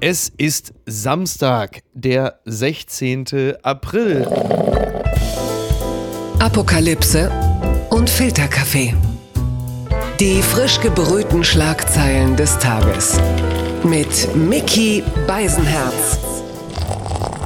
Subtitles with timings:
[0.00, 3.54] Es ist Samstag, der 16.
[3.62, 4.26] April.
[6.40, 7.30] Apokalypse
[7.90, 8.94] und Filterkaffee.
[10.18, 13.18] Die frisch gebrühten Schlagzeilen des Tages.
[13.84, 16.31] Mit Mickey Beisenherz.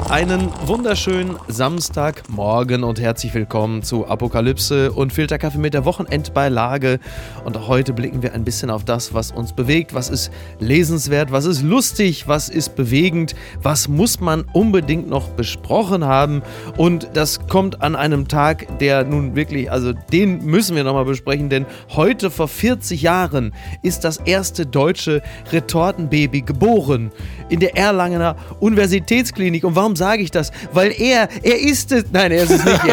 [0.08, 7.00] Einen wunderschönen Samstagmorgen und herzlich willkommen zu Apokalypse und Filterkaffee mit der Wochenendbeilage.
[7.44, 10.30] Und heute blicken wir ein bisschen auf das, was uns bewegt, was ist
[10.60, 16.42] lesenswert, was ist lustig, was ist bewegend, was muss man unbedingt noch besprochen haben.
[16.76, 21.50] Und das kommt an einem Tag, der nun wirklich, also den müssen wir nochmal besprechen,
[21.50, 25.20] denn heute vor 40 Jahren ist das erste deutsche
[25.50, 27.10] Retortenbaby geboren
[27.48, 29.64] in der Erlangener Universitätsklinik.
[29.64, 30.50] Und warum sage ich das?
[30.72, 32.04] Weil er, er ist es.
[32.12, 32.84] Nein, er ist es nicht.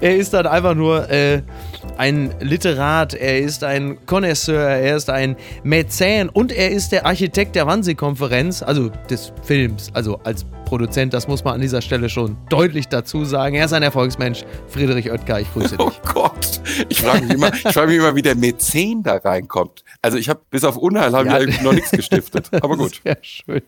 [0.00, 1.42] er ist dann einfach nur äh,
[1.96, 7.56] ein Literat, er ist ein Connoisseur, er ist ein Mäzen und er ist der Architekt
[7.56, 12.38] der Wannsee-Konferenz, also des Films, also als Produzent, das muss man an dieser Stelle schon
[12.48, 13.56] deutlich dazu sagen.
[13.56, 14.44] Er ist ein Erfolgsmensch.
[14.68, 15.86] Friedrich Oetker, ich grüße dich.
[15.86, 19.84] Oh Gott, ich frage mich, immer, frag mich immer, wie der Mäzen da reinkommt.
[20.00, 21.40] Also ich habe bis auf Unheil haben ja.
[21.40, 22.48] wir noch nichts gestiftet.
[22.54, 23.02] Aber gut.
[23.04, 23.60] Sehr schön.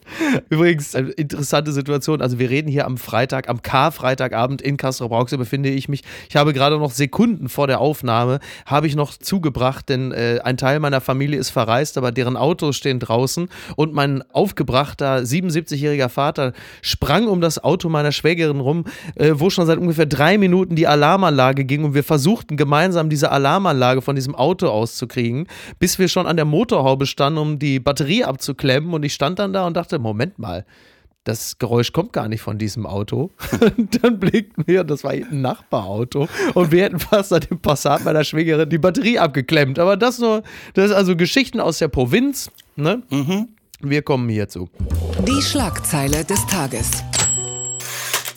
[0.48, 2.22] Übrigens, eine interessante Situation.
[2.22, 6.04] Also wir reden hier am Freitag, am K-Freitagabend in Castro Brauxel befinde ich mich.
[6.30, 10.56] Ich habe gerade noch Sekunden vor der Aufnahme, habe ich noch zugebracht, denn äh, ein
[10.56, 16.54] Teil meiner Familie ist verreist, aber deren Autos stehen draußen und mein aufgebrachter 77-jähriger Vater
[16.94, 18.84] sprang um das Auto meiner Schwägerin rum,
[19.16, 23.32] äh, wo schon seit ungefähr drei Minuten die Alarmanlage ging und wir versuchten gemeinsam diese
[23.32, 25.48] Alarmanlage von diesem Auto auszukriegen,
[25.80, 29.52] bis wir schon an der Motorhaube standen, um die Batterie abzuklemmen und ich stand dann
[29.52, 30.64] da und dachte, Moment mal,
[31.24, 33.30] das Geräusch kommt gar nicht von diesem Auto.
[34.02, 38.22] dann blickten wir, das war ein Nachbarauto und wir hätten fast an dem Passat meiner
[38.22, 39.78] Schwägerin die Batterie abgeklemmt.
[39.80, 42.50] Aber das nur, das ist also Geschichten aus der Provinz.
[42.76, 43.02] Ne?
[43.10, 43.48] Mhm.
[43.90, 44.68] Wir kommen hierzu.
[45.26, 47.04] Die Schlagzeile des Tages.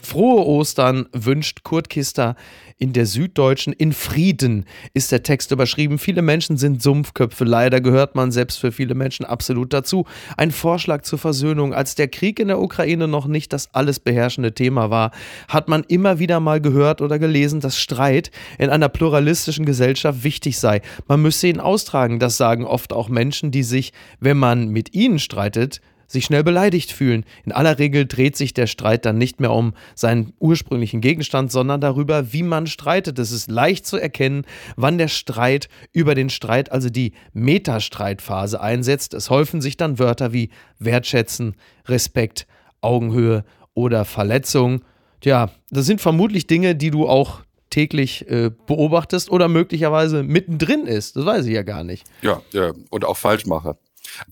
[0.02, 2.36] Frohe Ostern wünscht Kurt Kister
[2.78, 3.74] in der Süddeutschen.
[3.74, 5.98] In Frieden ist der Text überschrieben.
[5.98, 7.44] Viele Menschen sind Sumpfköpfe.
[7.44, 10.06] Leider gehört man selbst für viele Menschen absolut dazu.
[10.38, 11.74] Ein Vorschlag zur Versöhnung.
[11.74, 15.12] Als der Krieg in der Ukraine noch nicht das alles beherrschende Thema war,
[15.48, 20.60] hat man immer wieder mal gehört oder gelesen, dass Streit in einer pluralistischen Gesellschaft wichtig
[20.60, 20.82] sei.
[21.08, 22.20] Man müsse ihn austragen.
[22.20, 26.92] Das sagen oft auch Menschen, die sich, wenn man mit ihnen streitet, sich schnell beleidigt
[26.92, 27.26] fühlen.
[27.46, 31.82] In aller Regel dreht sich der Streit dann nicht mehr um seinen ursprünglichen Gegenstand, sondern
[31.82, 33.20] darüber, wie man streitet.
[33.20, 34.46] Es ist leicht zu erkennen,
[34.76, 39.14] wann der Streit über den Streit, also die Metastreitphase einsetzt.
[39.14, 42.48] Es häufen sich dann Wörter wie Wertschätzen, Respekt,
[42.82, 43.44] Augenhöhe
[43.74, 44.82] oder Verletzung.
[45.22, 51.16] Tja, das sind vermutlich Dinge, die du auch täglich äh, beobachtest oder möglicherweise mittendrin ist.
[51.16, 52.06] Das weiß ich ja gar nicht.
[52.22, 53.78] Ja, ja und auch falsch mache.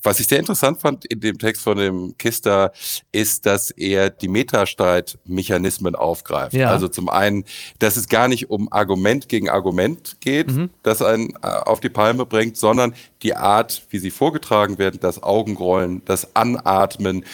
[0.02, 2.72] Was ich sehr interessant fand in dem Text von dem Kister,
[3.12, 6.54] ist, dass er die Metastreitmechanismen aufgreift.
[6.54, 6.70] Ja.
[6.70, 7.46] Also zum einen,
[7.80, 10.70] dass es gar nicht um Argument gegen Argument geht, mhm.
[10.84, 15.24] das einen äh, auf die Palme bringt, sondern die Art, wie sie vorgetragen werden, das
[15.24, 17.26] Augenrollen, das Anatmen,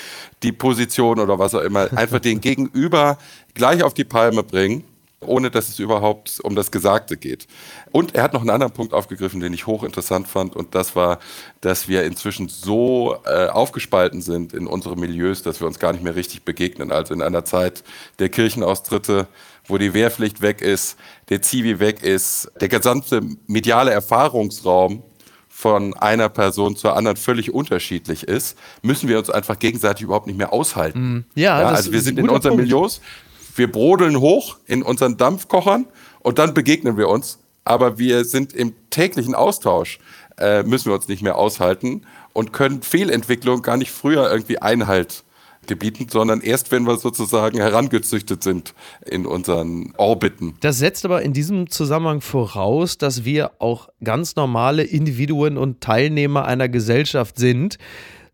[0.44, 3.18] die Position oder was auch immer, einfach den Gegenüber
[3.54, 4.84] gleich auf die Palme bringen
[5.22, 7.48] ohne dass es überhaupt um das Gesagte geht.
[7.92, 11.20] Und er hat noch einen anderen Punkt aufgegriffen, den ich hochinteressant fand, und das war,
[11.62, 16.04] dass wir inzwischen so äh, aufgespalten sind in unseren Milieus, dass wir uns gar nicht
[16.04, 16.92] mehr richtig begegnen.
[16.92, 17.84] Also in einer Zeit
[18.20, 19.28] der Kirchenaustritte,
[19.68, 20.98] wo die Wehrpflicht weg ist,
[21.30, 25.04] der Zivi weg ist, der gesamte mediale Erfahrungsraum
[25.48, 30.38] von einer Person zur anderen völlig unterschiedlich ist, müssen wir uns einfach gegenseitig überhaupt nicht
[30.38, 31.00] mehr aushalten.
[31.00, 32.64] Mm, ja, ja also wir sind in unseren Punkt.
[32.64, 33.00] Milieus,
[33.56, 35.88] wir brodeln hoch in unseren Dampfkochern
[36.20, 37.40] und dann begegnen wir uns.
[37.64, 40.00] Aber wir sind im täglichen Austausch,
[40.38, 42.04] äh, müssen wir uns nicht mehr aushalten
[42.34, 45.24] und können Fehlentwicklung gar nicht früher irgendwie Einhalt
[45.68, 48.74] gebieten, sondern erst, wenn wir sozusagen herangezüchtet sind
[49.06, 50.56] in unseren Orbiten.
[50.62, 56.46] Das setzt aber in diesem Zusammenhang voraus, dass wir auch ganz normale Individuen und Teilnehmer
[56.46, 57.78] einer Gesellschaft sind.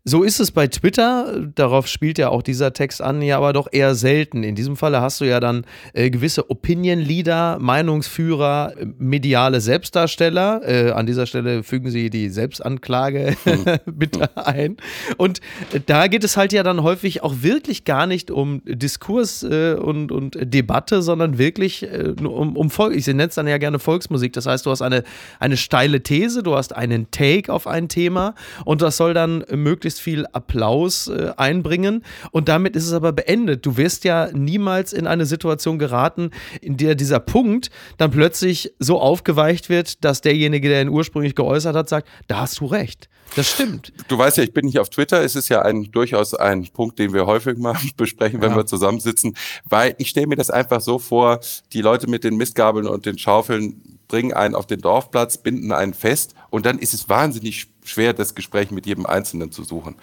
[0.08, 3.68] So ist es bei Twitter, darauf spielt ja auch dieser Text an, ja aber doch
[3.70, 4.42] eher selten.
[4.42, 10.62] In diesem Falle hast du ja dann äh, gewisse Opinion-Leader, Meinungsführer, mediale Selbstdarsteller.
[10.64, 13.36] Äh, an dieser Stelle fügen sie die Selbstanklage
[13.84, 14.78] bitte ein.
[15.18, 15.42] Und
[15.84, 20.10] da geht es halt ja dann häufig auch wirklich gar nicht um Diskurs äh, und,
[20.10, 22.96] und Debatte, sondern wirklich äh, um, um Volk.
[22.96, 24.32] Ich nenne es dann ja gerne Volksmusik.
[24.32, 25.04] Das heißt, du hast eine,
[25.38, 28.34] eine steile These, du hast einen Take auf ein Thema
[28.64, 33.12] und das soll dann möglichst möglichst viel Applaus äh, einbringen und damit ist es aber
[33.12, 33.66] beendet.
[33.66, 36.30] Du wirst ja niemals in eine Situation geraten,
[36.60, 41.76] in der dieser Punkt dann plötzlich so aufgeweicht wird, dass derjenige, der ihn ursprünglich geäußert
[41.76, 43.08] hat, sagt, da hast du recht.
[43.36, 43.92] Das stimmt.
[44.08, 45.22] Du weißt ja, ich bin nicht auf Twitter.
[45.22, 48.56] Es ist ja ein, durchaus ein Punkt, den wir häufig mal besprechen, wenn ja.
[48.56, 49.36] wir zusammensitzen,
[49.68, 51.40] weil ich stelle mir das einfach so vor,
[51.72, 55.92] die Leute mit den Mistgabeln und den Schaufeln bringen einen auf den Dorfplatz, binden einen
[55.92, 59.96] fest und dann ist es wahnsinnig schwer, das Gespräch mit jedem Einzelnen zu suchen.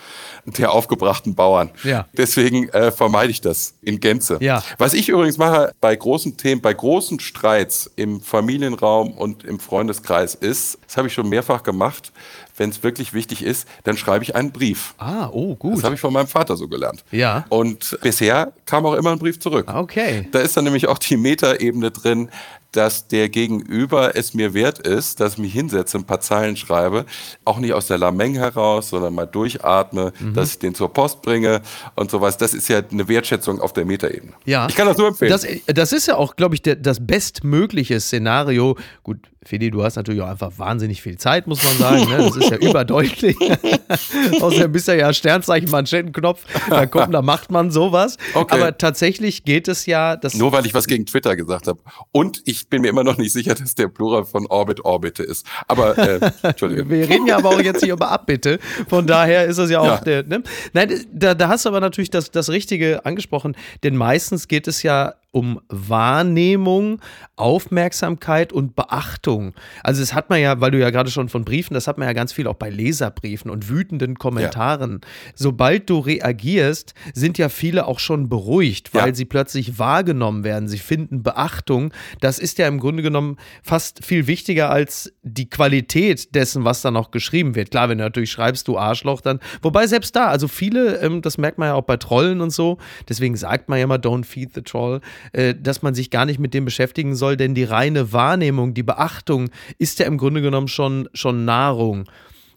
[0.46, 1.72] Der aufgebrachten Bauern.
[1.84, 2.08] Ja.
[2.18, 4.38] Deswegen äh, vermeide ich das in Gänze.
[4.42, 4.64] Ja.
[4.78, 10.36] Was ich übrigens mache bei großen Themen, bei großen Streits im Familienraum und im Freundeskreis
[10.36, 12.12] ist, das habe ich schon mehrfach gemacht,
[12.58, 14.94] wenn es wirklich wichtig ist, dann schreibe ich einen Brief.
[14.98, 15.78] Ah, oh, gut.
[15.78, 17.04] Das habe ich von meinem Vater so gelernt.
[17.12, 17.46] Ja.
[17.50, 19.72] Und bisher kam auch immer ein Brief zurück.
[19.74, 20.28] Okay.
[20.32, 22.30] Da ist dann nämlich auch die Metaebene drin,
[22.76, 27.06] dass der Gegenüber es mir wert ist, dass ich mich hinsetze, ein paar Zeilen schreibe,
[27.46, 30.34] auch nicht aus der Lameng heraus, sondern mal durchatme, mhm.
[30.34, 31.62] dass ich den zur Post bringe
[31.96, 32.38] und sowas.
[32.38, 34.34] Das ist ja eine Wertschätzung auf der Metaebene.
[34.46, 34.68] Ja.
[34.68, 35.32] Ich kann das nur empfehlen.
[35.32, 38.78] Das, das ist ja auch, glaube ich, der, das bestmögliche Szenario.
[39.04, 42.10] Gut, Fedi, du hast natürlich auch einfach wahnsinnig viel Zeit, muss man sagen.
[42.10, 42.18] Ne?
[42.18, 43.38] Das ist ja überdeutlich.
[44.42, 46.44] Außerdem bist du ja Sternzeichen, Manschettenknopf.
[46.68, 48.18] Da kommt, da macht man sowas.
[48.34, 48.56] Okay.
[48.56, 50.18] Aber tatsächlich geht es ja.
[50.34, 51.80] Nur weil ich was gegen Twitter gesagt habe.
[52.12, 55.46] Und ich bin mir immer noch nicht sicher, dass der Plural von Orbit Orbite ist.
[55.68, 56.90] Aber, äh, Entschuldigung.
[56.90, 58.58] Wir reden ja aber auch jetzt hier über Abbitte.
[58.88, 59.98] Von daher ist es ja auch ja.
[59.98, 60.24] der.
[60.24, 60.42] Ne?
[60.74, 63.56] Nein, da, da hast du aber natürlich das, das Richtige angesprochen.
[63.84, 67.02] Denn meistens geht es ja um Wahrnehmung,
[67.36, 69.54] Aufmerksamkeit und Beachtung.
[69.84, 72.08] Also das hat man ja, weil du ja gerade schon von Briefen, das hat man
[72.08, 75.02] ja ganz viel auch bei Leserbriefen und wütenden Kommentaren.
[75.04, 75.10] Ja.
[75.36, 79.14] Sobald du reagierst, sind ja viele auch schon beruhigt, weil ja.
[79.14, 80.70] sie plötzlich wahrgenommen werden.
[80.70, 81.92] Sie finden Beachtung.
[82.22, 86.92] Das ist ja im Grunde genommen fast viel wichtiger als die Qualität dessen, was da
[86.92, 87.72] noch geschrieben wird.
[87.72, 89.42] Klar, wenn du natürlich schreibst, du Arschloch, dann.
[89.62, 92.78] Wobei selbst da, also viele, ähm, das merkt man ja auch bei Trollen und so,
[93.10, 95.02] deswegen sagt man ja immer, don't feed the troll
[95.34, 99.50] dass man sich gar nicht mit dem beschäftigen soll, denn die reine Wahrnehmung, die Beachtung
[99.78, 102.06] ist ja im Grunde genommen schon, schon Nahrung.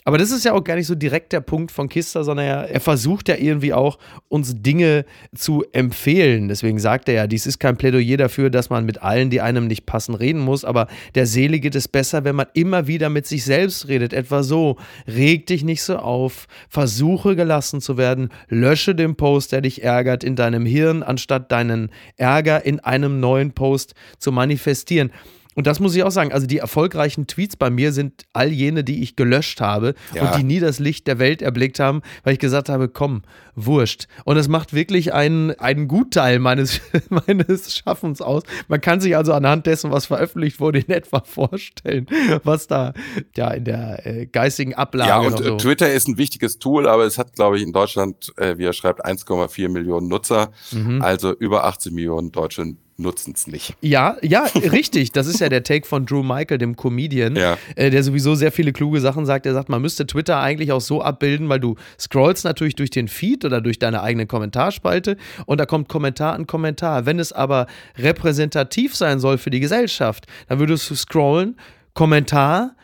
[0.04, 2.70] Aber das ist ja auch gar nicht so direkt der Punkt von Kister, sondern er,
[2.70, 3.98] er, versucht ja irgendwie auch,
[4.28, 5.04] uns Dinge
[5.34, 6.48] zu empfehlen.
[6.48, 9.66] Deswegen sagt er ja, dies ist kein Plädoyer dafür, dass man mit allen, die einem
[9.66, 10.64] nicht passen, reden muss.
[10.64, 14.12] Aber der Seele geht es besser, wenn man immer wieder mit sich selbst redet.
[14.12, 19.60] Etwa so: Reg dich nicht so auf, versuche gelassen zu werden, lösche den Post, der
[19.60, 25.10] dich ärgert, in deinem Hirn, anstatt deinen Ärger in einem neuen Post zu manifestieren.
[25.58, 26.32] Und das muss ich auch sagen.
[26.32, 30.22] Also die erfolgreichen Tweets bei mir sind all jene, die ich gelöscht habe ja.
[30.22, 33.22] und die nie das Licht der Welt erblickt haben, weil ich gesagt habe, komm,
[33.56, 34.06] wurscht.
[34.24, 38.44] Und das macht wirklich einen, einen Gutteil meines, meines Schaffens aus.
[38.68, 42.06] Man kann sich also anhand dessen, was veröffentlicht wurde, in etwa vorstellen,
[42.44, 42.92] was da
[43.36, 45.08] ja in der äh, geistigen Ablage.
[45.08, 45.56] Ja, und so.
[45.56, 48.72] Twitter ist ein wichtiges Tool, aber es hat, glaube ich, in Deutschland, äh, wie er
[48.72, 51.02] schreibt, 1,4 Millionen Nutzer, mhm.
[51.02, 53.74] also über 80 Millionen Deutsche nutzen es nicht.
[53.80, 54.42] Ja, ja,
[54.72, 55.12] richtig.
[55.12, 57.56] Das ist ja der Take von Drew Michael, dem Comedian, ja.
[57.76, 59.46] äh, der sowieso sehr viele kluge Sachen sagt.
[59.46, 63.08] Er sagt, man müsste Twitter eigentlich auch so abbilden, weil du scrollst natürlich durch den
[63.08, 65.16] Feed oder durch deine eigene Kommentarspalte
[65.46, 67.06] und da kommt Kommentar an Kommentar.
[67.06, 67.66] Wenn es aber
[67.96, 71.56] repräsentativ sein soll für die Gesellschaft, dann würdest du scrollen,
[71.94, 72.74] Kommentar,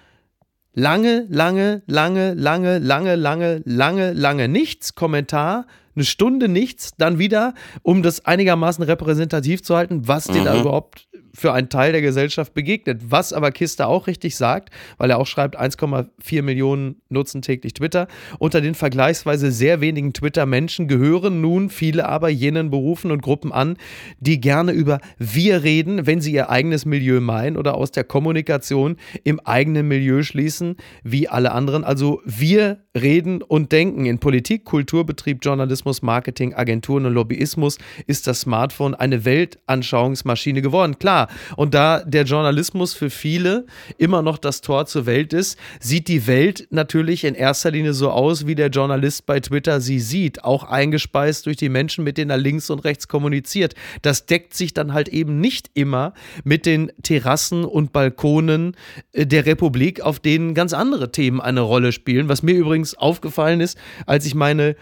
[0.74, 7.54] lange, lange, lange, lange, lange, lange, lange, lange nichts, Kommentar, eine Stunde nichts, dann wieder,
[7.82, 10.32] um das einigermaßen repräsentativ zu halten, was mhm.
[10.32, 13.00] dir da überhaupt für einen Teil der Gesellschaft begegnet.
[13.08, 18.06] Was aber Kiste auch richtig sagt, weil er auch schreibt, 1,4 Millionen nutzen täglich Twitter.
[18.38, 23.76] Unter den vergleichsweise sehr wenigen Twitter-Menschen gehören nun viele aber jenen Berufen und Gruppen an,
[24.20, 28.96] die gerne über wir reden, wenn sie ihr eigenes Milieu meinen oder aus der Kommunikation
[29.24, 31.84] im eigenen Milieu schließen, wie alle anderen.
[31.84, 34.06] Also wir reden und denken.
[34.06, 40.98] In Politik, Kultur, Betrieb, Journalismus, Marketing, Agenturen und Lobbyismus ist das Smartphone eine Weltanschauungsmaschine geworden.
[40.98, 41.23] Klar,
[41.56, 43.66] und da der Journalismus für viele
[43.98, 48.10] immer noch das Tor zur Welt ist, sieht die Welt natürlich in erster Linie so
[48.10, 52.30] aus, wie der Journalist bei Twitter sie sieht, auch eingespeist durch die Menschen, mit denen
[52.30, 53.74] er links und rechts kommuniziert.
[54.02, 56.14] Das deckt sich dann halt eben nicht immer
[56.44, 58.76] mit den Terrassen und Balkonen
[59.12, 62.28] äh, der Republik, auf denen ganz andere Themen eine Rolle spielen.
[62.28, 64.76] Was mir übrigens aufgefallen ist, als ich meine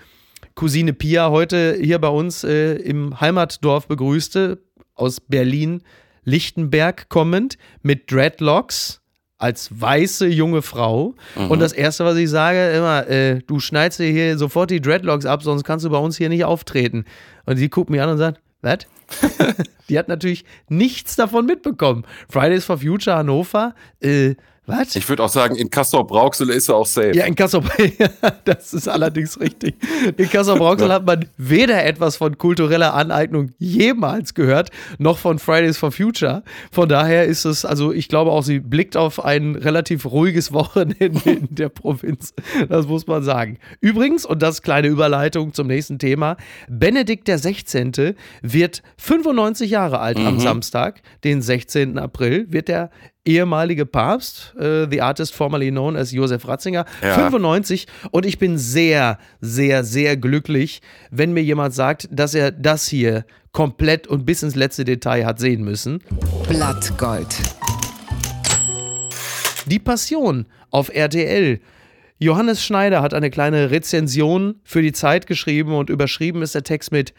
[0.55, 4.59] Cousine Pia heute hier bei uns äh, im Heimatdorf begrüßte,
[4.95, 5.83] aus Berlin
[6.25, 9.01] Lichtenberg kommend mit Dreadlocks
[9.39, 11.15] als weiße junge Frau.
[11.35, 11.51] Mhm.
[11.51, 15.27] Und das Erste, was ich sage, immer, äh, du schneidest dir hier sofort die Dreadlocks
[15.27, 17.05] ab, sonst kannst du bei uns hier nicht auftreten.
[17.45, 18.87] Und sie guckt mich an und sagt, was?
[19.89, 22.07] die hat natürlich nichts davon mitbekommen.
[22.31, 24.95] Fridays for Future Hannover, äh, Was?
[24.95, 27.17] Ich würde auch sagen, in Kassel Brauxel ist er auch safe.
[27.17, 27.63] Ja, in Kassel,
[28.45, 29.75] das ist allerdings richtig.
[30.17, 30.95] In Kassel Brauxel ja.
[30.95, 36.45] hat man weder etwas von kultureller Aneignung jemals gehört, noch von Fridays for Future.
[36.71, 41.21] Von daher ist es, also ich glaube auch, sie blickt auf ein relativ ruhiges Wochenende
[41.25, 42.33] in der Provinz.
[42.69, 43.59] Das muss man sagen.
[43.81, 46.37] Übrigens, und das kleine Überleitung zum nächsten Thema,
[46.69, 48.15] Benedikt der 16.
[48.43, 50.27] wird 95 Jahre alt mhm.
[50.29, 51.99] am Samstag, den 16.
[51.99, 52.91] April, wird er
[53.25, 57.15] ehemalige Papst, äh, the artist formerly known as Josef Ratzinger, ja.
[57.15, 57.87] 95.
[58.11, 63.25] Und ich bin sehr, sehr, sehr glücklich, wenn mir jemand sagt, dass er das hier
[63.53, 66.03] komplett und bis ins letzte Detail hat sehen müssen.
[66.49, 67.37] Blattgold.
[69.67, 71.61] Die Passion auf RTL.
[72.19, 76.93] Johannes Schneider hat eine kleine Rezension für die Zeit geschrieben und überschrieben ist der Text
[76.93, 77.15] mit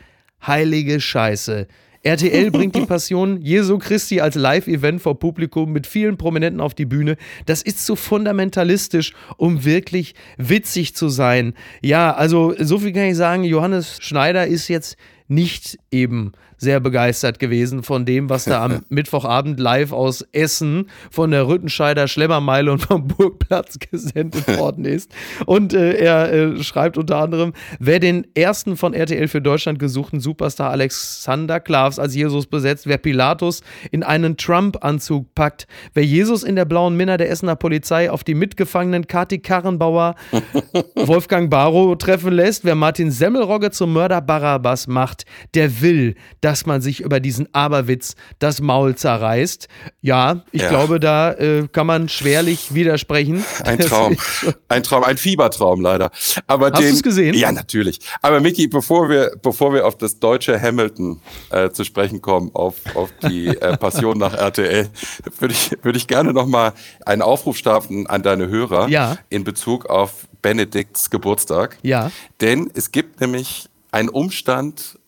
[0.45, 1.67] Heilige Scheiße.
[2.03, 6.85] RTL bringt die Passion Jesu Christi als Live-Event vor Publikum mit vielen Prominenten auf die
[6.85, 7.15] Bühne.
[7.45, 11.53] Das ist zu fundamentalistisch, um wirklich witzig zu sein.
[11.81, 13.45] Ja, also so viel kann ich sagen.
[13.45, 14.97] Johannes Schneider ist jetzt
[15.29, 16.33] nicht eben
[16.63, 22.07] sehr begeistert gewesen von dem, was da am Mittwochabend live aus Essen von der Rüttenscheider
[22.07, 25.11] Schlemmermeile und vom Burgplatz gesendet worden ist.
[25.45, 30.19] Und äh, er äh, schreibt unter anderem, wer den ersten von RTL für Deutschland gesuchten
[30.19, 36.55] Superstar Alexander Klavs als Jesus besetzt, wer Pilatus in einen Trump-Anzug packt, wer Jesus in
[36.55, 40.15] der blauen Minna der Essener Polizei auf die mitgefangenen Kati Karrenbauer
[40.95, 46.67] Wolfgang Barrow treffen lässt, wer Martin Semmelrogge zum Mörder Barabbas macht, der will, dass dass
[46.67, 49.67] man sich über diesen Aberwitz das Maul zerreißt.
[50.01, 50.69] Ja, ich ja.
[50.69, 53.43] glaube, da äh, kann man schwerlich widersprechen.
[53.63, 54.15] Ein Traum.
[54.67, 56.11] Ein Traum, ein Fiebertraum leider.
[56.45, 57.33] Aber Hast du es gesehen?
[57.33, 58.01] Ja, natürlich.
[58.21, 62.75] Aber Micky, bevor wir, bevor wir auf das deutsche Hamilton äh, zu sprechen kommen, auf,
[62.93, 64.89] auf die äh, Passion nach RTL,
[65.39, 69.17] würde ich, würde ich gerne nochmal einen Aufruf starten an deine Hörer ja.
[69.29, 71.79] in Bezug auf Benedikts Geburtstag.
[71.81, 72.11] Ja.
[72.41, 74.99] Denn es gibt nämlich einen Umstand,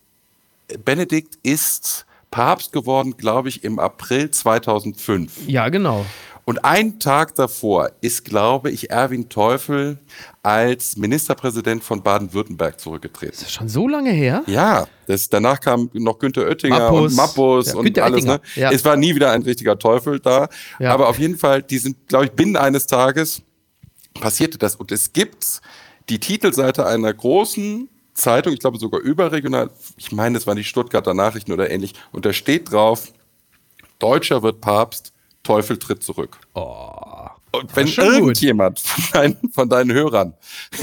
[0.83, 5.47] Benedikt ist Papst geworden, glaube ich, im April 2005.
[5.47, 6.05] Ja, genau.
[6.47, 9.97] Und einen Tag davor ist, glaube ich, Erwin Teufel
[10.43, 13.33] als Ministerpräsident von Baden-Württemberg zurückgetreten.
[13.33, 14.43] Ist das schon so lange her?
[14.45, 17.11] Ja, das, danach kam noch Günter Oettinger Mappus.
[17.11, 18.25] und Mappus ja, und Günther alles.
[18.25, 18.39] Ne?
[18.55, 18.71] Ja.
[18.71, 20.47] Es war nie wieder ein richtiger Teufel da.
[20.77, 20.93] Ja.
[20.93, 23.41] Aber auf jeden Fall, die sind, glaube ich, binnen eines Tages
[24.13, 24.75] passierte das.
[24.75, 25.61] Und es gibt
[26.09, 31.13] die Titelseite einer großen Zeitung, ich glaube sogar überregional, ich meine, es waren die Stuttgarter
[31.13, 33.11] Nachrichten oder ähnlich, und da steht drauf,
[33.99, 36.39] Deutscher wird Papst, Teufel tritt zurück.
[36.53, 37.27] Oh.
[37.51, 40.33] Und wenn irgendjemand von deinen, von deinen, Hörern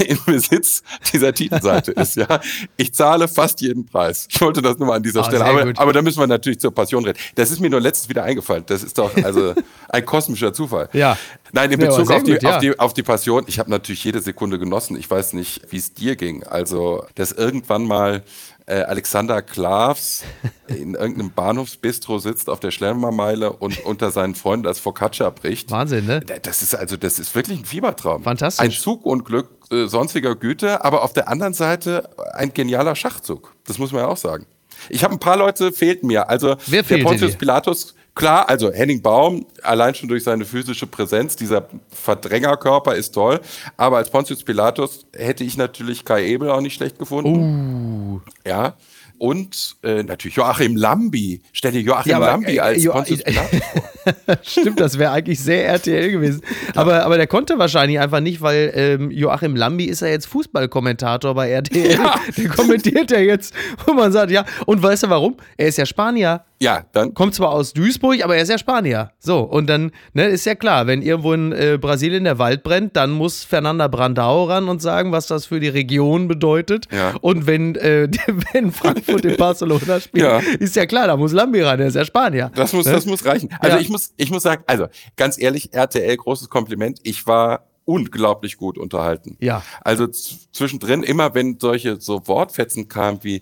[0.07, 2.39] im Besitz dieser Titelseite ist, ja,
[2.77, 4.27] ich zahle fast jeden Preis.
[4.29, 5.45] Ich wollte das nur mal an dieser oh, Stelle.
[5.45, 7.19] Aber, aber da müssen wir natürlich zur Passion reden.
[7.35, 8.63] Das ist mir nur letztens wieder eingefallen.
[8.65, 9.53] Das ist doch also
[9.89, 10.89] ein kosmischer Zufall.
[10.93, 11.17] Ja.
[11.55, 12.55] Nein, in Bezug ja, auf, die, gut, ja.
[12.55, 14.97] auf, die, auf die Passion, ich habe natürlich jede Sekunde genossen.
[14.97, 16.43] Ich weiß nicht, wie es dir ging.
[16.43, 18.23] Also, dass irgendwann mal
[18.65, 20.23] äh, Alexander Klavs
[20.67, 25.69] in irgendeinem Bahnhofsbistro sitzt auf der Schlemmermeile und unter seinen Freunden als Focaccia bricht.
[25.69, 26.21] Wahnsinn, ne?
[26.21, 28.23] Das ist also, das ist wirklich ein Fiebertraum.
[28.23, 28.65] Fantastisch.
[28.65, 33.53] Ein Zugunglück äh, sonstiger Güte, aber auf der anderen Seite ein genialer Schachzug.
[33.67, 34.47] Das muss man ja auch sagen.
[34.89, 36.29] Ich habe ein paar Leute fehlten mir.
[36.29, 41.35] Also Wer der Pontius Pilatus Klar, also Henning Baum, allein schon durch seine physische Präsenz,
[41.35, 43.39] dieser Verdrängerkörper ist toll.
[43.75, 48.21] Aber als Pontius Pilatus hätte ich natürlich Kai Ebel auch nicht schlecht gefunden.
[48.21, 48.21] Uh.
[48.47, 48.75] Ja.
[49.17, 51.41] Und äh, natürlich Joachim Lambi.
[51.53, 54.37] Stell dir Joachim ja, aber, Lambi äh, als jo Pontius Pilatus vor.
[54.43, 56.41] Stimmt, das wäre eigentlich sehr RTL gewesen.
[56.75, 61.33] Aber, aber der konnte wahrscheinlich einfach nicht, weil ähm, Joachim Lambi ist ja jetzt Fußballkommentator
[61.35, 61.91] bei RTL.
[61.93, 62.15] Ja.
[62.37, 63.53] Der kommentiert ja jetzt,
[63.85, 64.45] wo man sagt, ja.
[64.65, 65.37] Und weißt du warum?
[65.57, 66.43] Er ist ja Spanier.
[66.63, 67.13] Ja, dann.
[67.13, 69.11] Kommt zwar aus Duisburg, aber er ist ja Spanier.
[69.19, 72.95] So, und dann ne, ist ja klar, wenn irgendwo in äh, Brasilien der Wald brennt,
[72.95, 76.87] dann muss Fernanda Brandao ran und sagen, was das für die Region bedeutet.
[76.89, 77.15] Ja.
[77.19, 78.07] Und wenn, äh,
[78.53, 80.39] wenn Frankfurt in Barcelona spielt, ja.
[80.57, 82.49] ist ja klar, da muss Lambi ran, der ist ja Spanier.
[82.55, 82.93] Das muss, ne?
[82.93, 83.49] das muss reichen.
[83.59, 83.81] Also ja.
[83.81, 86.99] ich, muss, ich muss sagen, also ganz ehrlich, RTL, großes Kompliment.
[87.03, 89.37] Ich war unglaublich gut unterhalten.
[89.41, 89.63] Ja.
[89.81, 93.41] Also zwischendrin, immer wenn solche so Wortfetzen kamen wie,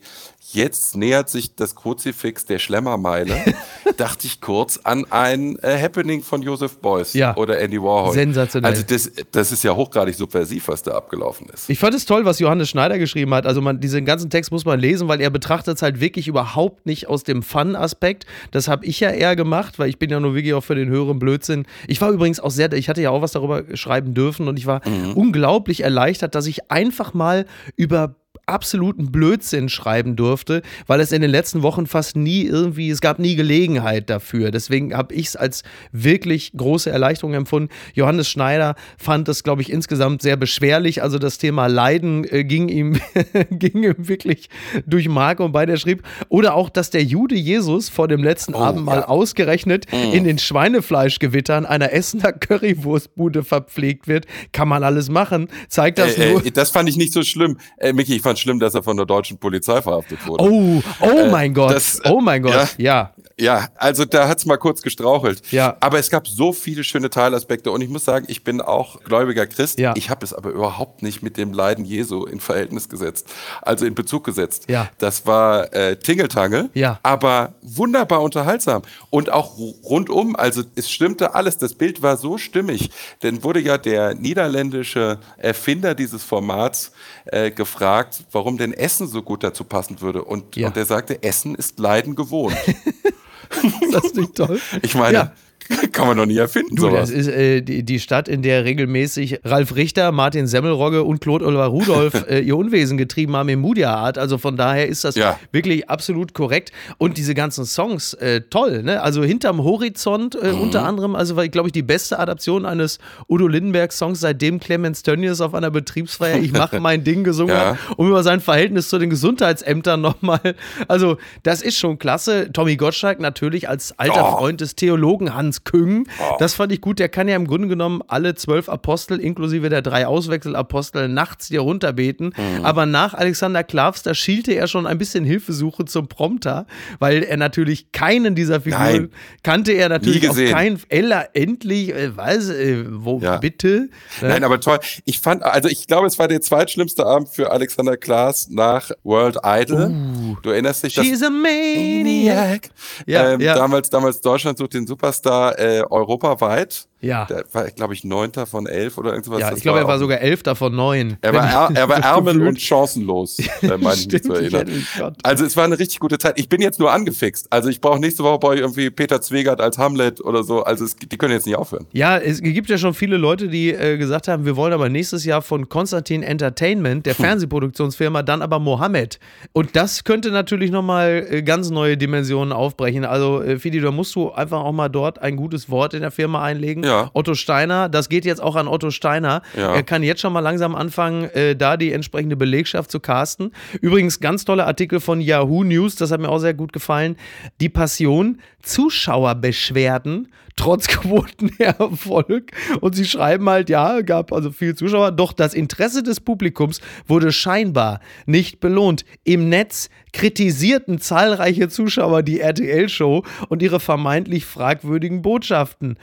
[0.53, 3.39] jetzt nähert sich das Kruzifix der Schlemmermeile,
[3.97, 7.35] dachte ich kurz an ein äh, Happening von Joseph Beuys ja.
[7.37, 8.13] oder Andy Warhol.
[8.13, 8.71] Sensationell.
[8.71, 11.69] Also das, das ist ja hochgradig subversiv, was da abgelaufen ist.
[11.69, 13.45] Ich fand es toll, was Johannes Schneider geschrieben hat.
[13.45, 16.85] Also man, diesen ganzen Text muss man lesen, weil er betrachtet es halt wirklich überhaupt
[16.85, 18.25] nicht aus dem Fun-Aspekt.
[18.51, 20.89] Das habe ich ja eher gemacht, weil ich bin ja nur wirklich auch für den
[20.89, 21.65] höheren Blödsinn.
[21.87, 24.65] Ich war übrigens auch sehr, ich hatte ja auch was darüber schreiben dürfen und ich
[24.65, 25.13] war mhm.
[25.13, 27.45] unglaublich erleichtert, dass ich einfach mal
[27.75, 28.15] über
[28.51, 33.19] absoluten Blödsinn schreiben durfte, weil es in den letzten Wochen fast nie irgendwie, es gab
[33.19, 34.51] nie Gelegenheit dafür.
[34.51, 37.69] Deswegen habe ich es als wirklich große Erleichterung empfunden.
[37.93, 41.01] Johannes Schneider fand das, glaube ich, insgesamt sehr beschwerlich.
[41.01, 42.99] Also das Thema Leiden äh, ging, ihm,
[43.49, 44.49] ging ihm wirklich
[44.85, 46.03] durch Mark und bei der schrieb.
[46.29, 49.07] Oder auch, dass der Jude Jesus vor dem letzten oh, Abend mal ja.
[49.07, 50.13] ausgerechnet mm.
[50.13, 54.25] in den Schweinefleischgewittern einer Essener Currywurstbude verpflegt wird.
[54.51, 55.47] Kann man alles machen.
[55.69, 56.45] Zeigt das äh, nur.
[56.45, 57.57] Äh, das fand ich nicht so schlimm.
[57.77, 60.43] Äh, Micky, ich fand schlimm, dass er von der deutschen Polizei verhaftet wurde.
[60.43, 61.71] Oh, oh äh, mein Gott.
[61.71, 62.75] Das, oh mein Gott.
[62.77, 63.11] Ja.
[63.11, 63.13] ja.
[63.41, 65.41] Ja, also da hat's mal kurz gestrauchelt.
[65.51, 65.75] Ja.
[65.79, 69.47] Aber es gab so viele schöne Teilaspekte und ich muss sagen, ich bin auch gläubiger
[69.47, 69.79] Christ.
[69.79, 69.93] Ja.
[69.97, 73.27] Ich habe es aber überhaupt nicht mit dem Leiden Jesu in Verhältnis gesetzt,
[73.63, 74.65] also in Bezug gesetzt.
[74.69, 74.91] Ja.
[74.99, 76.99] Das war äh, Tingeltangel, ja.
[77.01, 80.35] aber wunderbar unterhaltsam und auch rundum.
[80.35, 81.57] Also es stimmte alles.
[81.57, 82.91] Das Bild war so stimmig,
[83.23, 86.91] denn wurde ja der niederländische Erfinder dieses Formats
[87.25, 90.67] äh, gefragt, warum denn Essen so gut dazu passen würde und, ja.
[90.67, 92.57] und er sagte, Essen ist Leiden gewohnt.
[93.81, 94.59] ist das nicht toll?
[94.81, 95.33] Ich meine, ja.
[95.91, 97.09] Kann man doch nie erfinden, du, sowas.
[97.09, 101.45] Das ist äh, die, die, Stadt, in der regelmäßig Ralf Richter, Martin Semmelrogge und Claude
[101.45, 104.17] Oliver Rudolph äh, ihr Unwesen getrieben haben im Mudia-Art.
[104.17, 105.39] Also von daher ist das ja.
[105.51, 106.71] wirklich absolut korrekt.
[106.97, 108.83] Und diese ganzen Songs, äh, toll.
[108.83, 109.01] Ne?
[109.01, 110.61] Also hinterm Horizont äh, mhm.
[110.61, 115.41] unter anderem, also war, glaube ich, die beste Adaption eines Udo Lindenberg-Songs, seitdem Clemens Tönnies
[115.41, 117.71] auf einer Betriebsfeier Ich mache mein Ding gesungen ja.
[117.71, 120.55] hat, um über sein Verhältnis zu den Gesundheitsämtern nochmal.
[120.87, 122.51] Also das ist schon klasse.
[122.51, 124.37] Tommy Gottschalk natürlich als alter oh.
[124.37, 126.07] Freund des Theologen Hans Küng.
[126.19, 126.35] Oh.
[126.39, 126.99] Das fand ich gut.
[126.99, 131.61] Der kann ja im Grunde genommen alle zwölf Apostel inklusive der drei Auswechselapostel nachts dir
[131.61, 132.33] runterbeten.
[132.37, 132.65] Mhm.
[132.65, 136.65] Aber nach Alexander Klavs, da schielte er schon ein bisschen Hilfesuche zum Prompter,
[136.99, 139.09] weil er natürlich keinen dieser Figuren Nein.
[139.43, 139.73] kannte.
[139.73, 140.81] Er natürlich auch keinen.
[140.89, 143.37] Ella, endlich, äh, weiß, äh, wo, ja.
[143.37, 143.89] bitte?
[144.21, 144.27] Äh?
[144.27, 144.79] Nein, aber toll.
[145.05, 149.37] Ich fand, also ich glaube, es war der zweitschlimmste Abend für Alexander Klaas nach World
[149.43, 149.91] Idol.
[149.91, 150.37] Uh.
[150.41, 152.69] Du erinnerst dich, She's a maniac.
[153.05, 153.55] Ja, ähm, ja.
[153.55, 156.87] Damals, damals Deutschland sucht den Superstar äh, europaweit.
[157.01, 157.25] Ja.
[157.25, 159.39] Der war, glaube ich, neunter von elf oder irgendwas.
[159.39, 161.17] Ja, ich glaube, er war sogar elfter von neun.
[161.21, 164.85] Er war, er war ärmel und chancenlos, meine ich mich zu erinnern.
[165.23, 166.39] Also es war eine richtig gute Zeit.
[166.39, 167.47] Ich bin jetzt nur angefixt.
[167.49, 170.63] Also ich brauche nächste Woche bei euch irgendwie Peter Zwegert als Hamlet oder so.
[170.63, 171.87] Also es, die können jetzt nicht aufhören.
[171.91, 175.25] Ja, es gibt ja schon viele Leute, die äh, gesagt haben, wir wollen aber nächstes
[175.25, 177.25] Jahr von Konstantin Entertainment, der hm.
[177.25, 179.19] Fernsehproduktionsfirma, dann aber Mohammed.
[179.53, 183.05] Und das könnte natürlich nochmal äh, ganz neue Dimensionen aufbrechen.
[183.05, 186.11] Also äh, Fidi, da musst du einfach auch mal dort ein gutes Wort in der
[186.11, 186.83] Firma einlegen.
[186.83, 187.11] Ja ja.
[187.13, 189.41] Otto Steiner, das geht jetzt auch an Otto Steiner.
[189.55, 189.73] Ja.
[189.73, 193.51] Er kann jetzt schon mal langsam anfangen, äh, da die entsprechende Belegschaft zu casten.
[193.81, 197.15] Übrigens, ganz toller Artikel von Yahoo News, das hat mir auch sehr gut gefallen.
[197.59, 202.51] Die Passion, Zuschauerbeschwerden trotz Quotenerfolg.
[202.81, 207.31] Und sie schreiben halt, ja, gab also viel Zuschauer, doch das Interesse des Publikums wurde
[207.31, 209.05] scheinbar nicht belohnt.
[209.23, 215.97] Im Netz kritisierten zahlreiche Zuschauer die RTL-Show und ihre vermeintlich fragwürdigen Botschaften.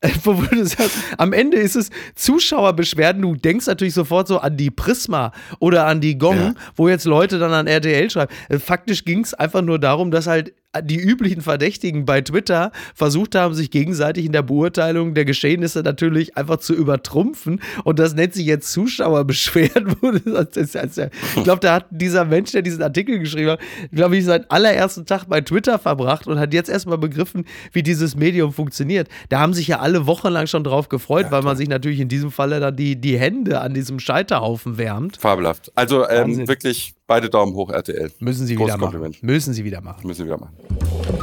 [1.18, 3.22] Am Ende ist es Zuschauerbeschwerden.
[3.22, 6.54] Du denkst natürlich sofort so an die Prisma oder an die Gong, ja.
[6.76, 8.32] wo jetzt Leute dann an RTL schreiben.
[8.60, 13.54] Faktisch ging es einfach nur darum, dass halt die üblichen Verdächtigen bei Twitter versucht haben,
[13.54, 17.60] sich gegenseitig in der Beurteilung der Geschehnisse natürlich einfach zu übertrumpfen.
[17.84, 19.96] Und das nennt sich jetzt Zuschauerbeschwerden.
[20.02, 23.60] ich glaube, da hat dieser Mensch, der diesen Artikel geschrieben hat,
[23.92, 28.14] glaube ich, seinen allerersten Tag bei Twitter verbracht und hat jetzt erstmal begriffen, wie dieses
[28.14, 29.08] Medium funktioniert.
[29.30, 32.08] Da haben sich ja alle wochenlang schon drauf gefreut, ja, weil man sich natürlich in
[32.08, 35.16] diesem Falle dann die, die Hände an diesem Scheiterhaufen wärmt.
[35.16, 35.72] Fabelhaft.
[35.74, 38.12] Also ähm, wirklich Beide Daumen hoch, RTL.
[38.18, 39.16] Müssen Sie Großes wieder machen.
[39.22, 40.06] Müssen Sie wieder machen.
[40.06, 40.54] Müssen Sie wieder machen.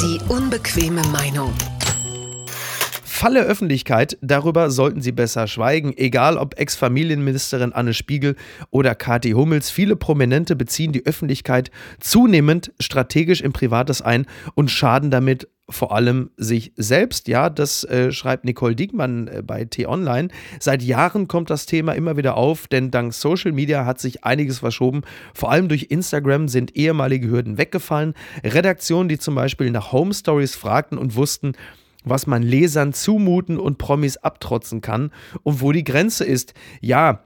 [0.01, 1.53] Die unbequeme Meinung.
[3.03, 8.35] Falle Öffentlichkeit, darüber sollten Sie besser schweigen, egal ob Ex-Familienministerin Anne Spiegel
[8.71, 9.69] oder Kathi Hummels.
[9.69, 11.69] Viele Prominente beziehen die Öffentlichkeit
[11.99, 17.27] zunehmend strategisch im Privates ein und schaden damit vor allem sich selbst.
[17.27, 20.29] Ja, das äh, schreibt Nicole Diekmann äh, bei T-Online.
[20.59, 24.59] Seit Jahren kommt das Thema immer wieder auf, denn dank Social Media hat sich einiges
[24.59, 25.01] verschoben.
[25.33, 28.13] Vor allem durch Instagram sind ehemalige Hürden weggefallen.
[28.43, 31.53] Redaktionen, die zum Beispiel nach Home Stories fragten und wussten,
[32.05, 35.11] was man Lesern zumuten und Promis abtrotzen kann
[35.43, 36.53] und wo die Grenze ist.
[36.79, 37.24] Ja,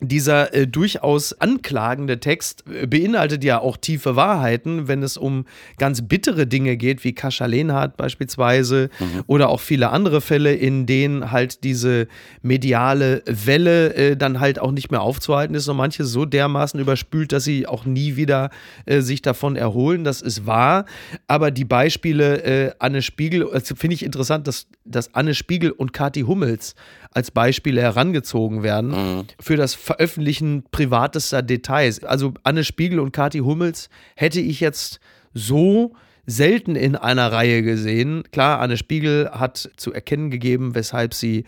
[0.00, 5.44] dieser äh, durchaus anklagende Text äh, beinhaltet ja auch tiefe Wahrheiten, wenn es um
[5.78, 9.24] ganz bittere Dinge geht, wie Kascha Lehnhardt beispielsweise mhm.
[9.26, 12.08] oder auch viele andere Fälle, in denen halt diese
[12.42, 17.32] mediale Welle äh, dann halt auch nicht mehr aufzuhalten ist und manche so dermaßen überspült,
[17.32, 18.50] dass sie auch nie wieder
[18.86, 20.04] äh, sich davon erholen.
[20.04, 20.86] Das ist wahr.
[21.26, 25.92] Aber die Beispiele äh, Anne Spiegel, also finde ich interessant, dass, dass Anne Spiegel und
[25.92, 26.74] Kathi Hummels
[27.12, 29.24] als Beispiele herangezogen werden mhm.
[29.40, 32.04] für das Veröffentlichen privatester Details.
[32.04, 35.00] Also Anne Spiegel und Kathi Hummels hätte ich jetzt
[35.34, 35.94] so
[36.26, 38.22] selten in einer Reihe gesehen.
[38.30, 41.44] Klar, Anne Spiegel hat zu erkennen gegeben, weshalb sie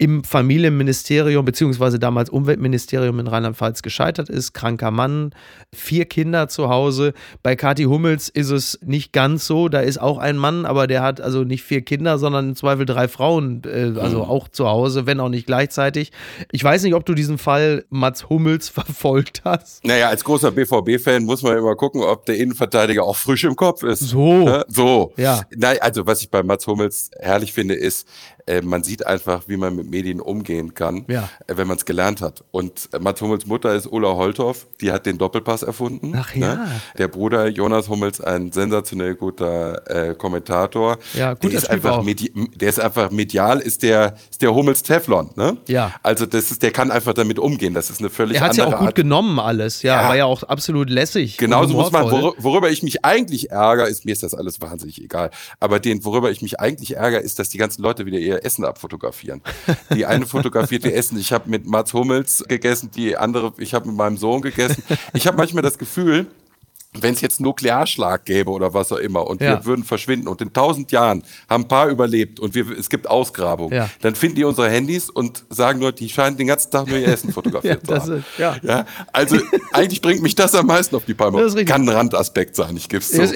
[0.00, 4.54] im Familienministerium beziehungsweise damals Umweltministerium in Rheinland-Pfalz gescheitert ist.
[4.54, 5.34] Kranker Mann,
[5.74, 7.12] vier Kinder zu Hause.
[7.42, 9.68] Bei Kathi Hummels ist es nicht ganz so.
[9.68, 12.86] Da ist auch ein Mann, aber der hat also nicht vier Kinder, sondern im Zweifel
[12.86, 14.30] drei Frauen, äh, also mhm.
[14.30, 16.12] auch zu Hause, wenn auch nicht gleichzeitig.
[16.50, 19.84] Ich weiß nicht, ob du diesen Fall Mats Hummels verfolgt hast.
[19.84, 23.82] Naja, als großer BVB-Fan muss man immer gucken, ob der Innenverteidiger auch frisch im Kopf
[23.82, 24.00] ist.
[24.00, 24.46] So.
[24.46, 25.12] Ja, so.
[25.18, 25.42] Ja.
[25.54, 28.08] Nein, also was ich bei Mats Hummels herrlich finde, ist,
[28.46, 31.28] äh, man sieht einfach, wie man mit Medien umgehen kann, ja.
[31.46, 32.44] äh, wenn man es gelernt hat.
[32.50, 36.12] Und äh, Mats Hummels Mutter ist Ulla Holthoff, die hat den Doppelpass erfunden.
[36.16, 36.54] Ach ja.
[36.54, 36.80] Ne?
[36.98, 40.98] Der Bruder Jonas Hummels, ein sensationell guter äh, Kommentator.
[41.14, 45.30] Ja, gut, der ist einfach der ist einfach medial, ist der, ist der Hummels Teflon.
[45.36, 45.56] Ne?
[45.66, 45.94] Ja.
[46.02, 47.74] Also das ist, der kann einfach damit umgehen.
[47.74, 49.82] Das ist eine völlig er andere Er hat ja auch gut genommen alles.
[49.82, 51.36] Ja, ja, war ja auch absolut lässig.
[51.36, 55.02] Genauso muss man, wor worüber ich mich eigentlich ärgere, ist mir ist das alles wahnsinnig
[55.02, 55.30] egal.
[55.58, 58.64] Aber den, worüber ich mich eigentlich ärgere, ist, dass die ganzen Leute wieder ihr Essen
[58.64, 59.42] abfotografieren.
[59.94, 61.18] Die eine fotografiert ihr Essen.
[61.18, 64.82] Ich habe mit Mats Hummels gegessen, die andere, ich habe mit meinem Sohn gegessen.
[65.12, 66.26] Ich habe manchmal das Gefühl,
[66.98, 69.58] wenn es jetzt Nuklearschlag gäbe oder was auch immer und ja.
[69.58, 73.08] wir würden verschwinden und in tausend Jahren haben ein paar überlebt und wir, es gibt
[73.08, 73.88] Ausgrabungen, ja.
[74.00, 77.06] dann finden die unsere Handys und sagen nur, die scheinen den ganzen Tag nur ihr
[77.06, 78.18] Essen fotografiert ja, zu haben.
[78.18, 78.86] Ist, ja.
[79.12, 79.36] Also
[79.72, 81.64] eigentlich bringt mich das am meisten auf die Palme.
[81.64, 83.20] Kann ein Randaspekt sein, ich gebe es zu.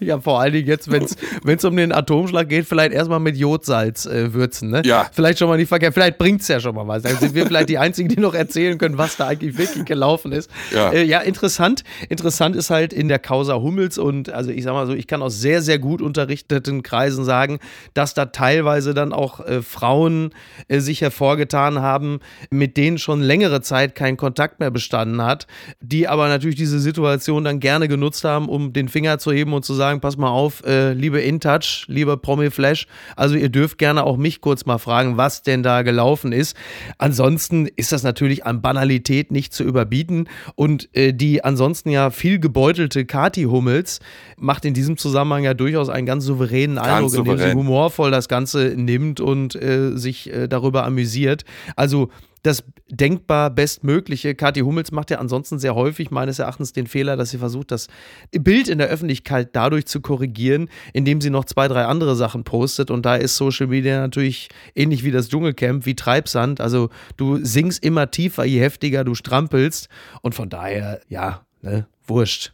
[0.00, 4.04] Ja, vor allen Dingen jetzt, wenn es um den Atomschlag geht, vielleicht erstmal mit Jodsalz
[4.04, 4.70] äh, würzen.
[4.70, 4.82] Ne?
[4.84, 5.08] Ja.
[5.12, 7.02] Vielleicht schon mal nicht verkehrt, vielleicht bringt es ja schon mal was.
[7.02, 10.32] Dann sind wir vielleicht die Einzigen, die noch erzählen können, was da eigentlich wirklich gelaufen
[10.32, 10.50] ist.
[10.70, 14.64] Ja, äh, ja interessant, interessant interessant ist halt in der Causa Hummels und also ich
[14.64, 17.60] sag mal so, ich kann aus sehr, sehr gut unterrichteten Kreisen sagen,
[17.94, 20.30] dass da teilweise dann auch äh, Frauen
[20.66, 22.18] äh, sich hervorgetan haben,
[22.50, 25.46] mit denen schon längere Zeit kein Kontakt mehr bestanden hat,
[25.80, 29.64] die aber natürlich diese Situation dann gerne genutzt haben, um den Finger zu heben und
[29.64, 34.02] zu sagen, pass mal auf, äh, liebe InTouch, lieber Promi Flash, also ihr dürft gerne
[34.02, 36.56] auch mich kurz mal fragen, was denn da gelaufen ist.
[36.98, 42.31] Ansonsten ist das natürlich an Banalität nicht zu überbieten und äh, die ansonsten ja viel
[42.32, 44.00] viel gebeutelte Kati Hummels
[44.38, 48.72] macht in diesem Zusammenhang ja durchaus einen ganz souveränen Eindruck, indem sie humorvoll das Ganze
[48.74, 51.44] nimmt und äh, sich äh, darüber amüsiert.
[51.76, 52.08] Also
[52.42, 54.34] das denkbar Bestmögliche.
[54.34, 57.88] Kathi Hummels macht ja ansonsten sehr häufig meines Erachtens den Fehler, dass sie versucht, das
[58.32, 62.90] Bild in der Öffentlichkeit dadurch zu korrigieren, indem sie noch zwei, drei andere Sachen postet.
[62.90, 66.62] Und da ist Social Media natürlich ähnlich wie das Dschungelcamp, wie Treibsand.
[66.62, 69.88] Also du singst immer tiefer, je heftiger du strampelst.
[70.22, 72.52] Und von daher, ja, ne, wurscht.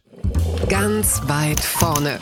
[0.67, 2.19] Ganz weit vorne.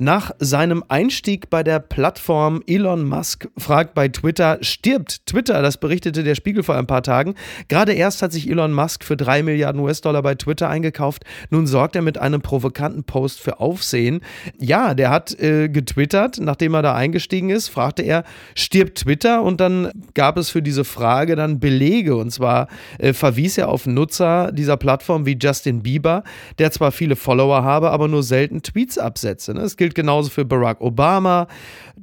[0.00, 5.60] Nach seinem Einstieg bei der Plattform Elon Musk fragt bei Twitter, stirbt Twitter?
[5.60, 7.34] Das berichtete der Spiegel vor ein paar Tagen.
[7.66, 11.24] Gerade erst hat sich Elon Musk für drei Milliarden US-Dollar bei Twitter eingekauft.
[11.50, 14.20] Nun sorgt er mit einem provokanten Post für Aufsehen.
[14.56, 18.22] Ja, der hat äh, getwittert, nachdem er da eingestiegen ist, fragte er,
[18.54, 19.42] stirbt Twitter?
[19.42, 22.14] Und dann gab es für diese Frage dann Belege.
[22.14, 26.22] Und zwar äh, verwies er auf Nutzer dieser Plattform wie Justin Bieber,
[26.60, 29.54] der zwar viele Follower habe, aber nur selten Tweets absetze.
[29.54, 29.62] Ne?
[29.62, 31.48] Es gilt gilt genauso für Barack Obama.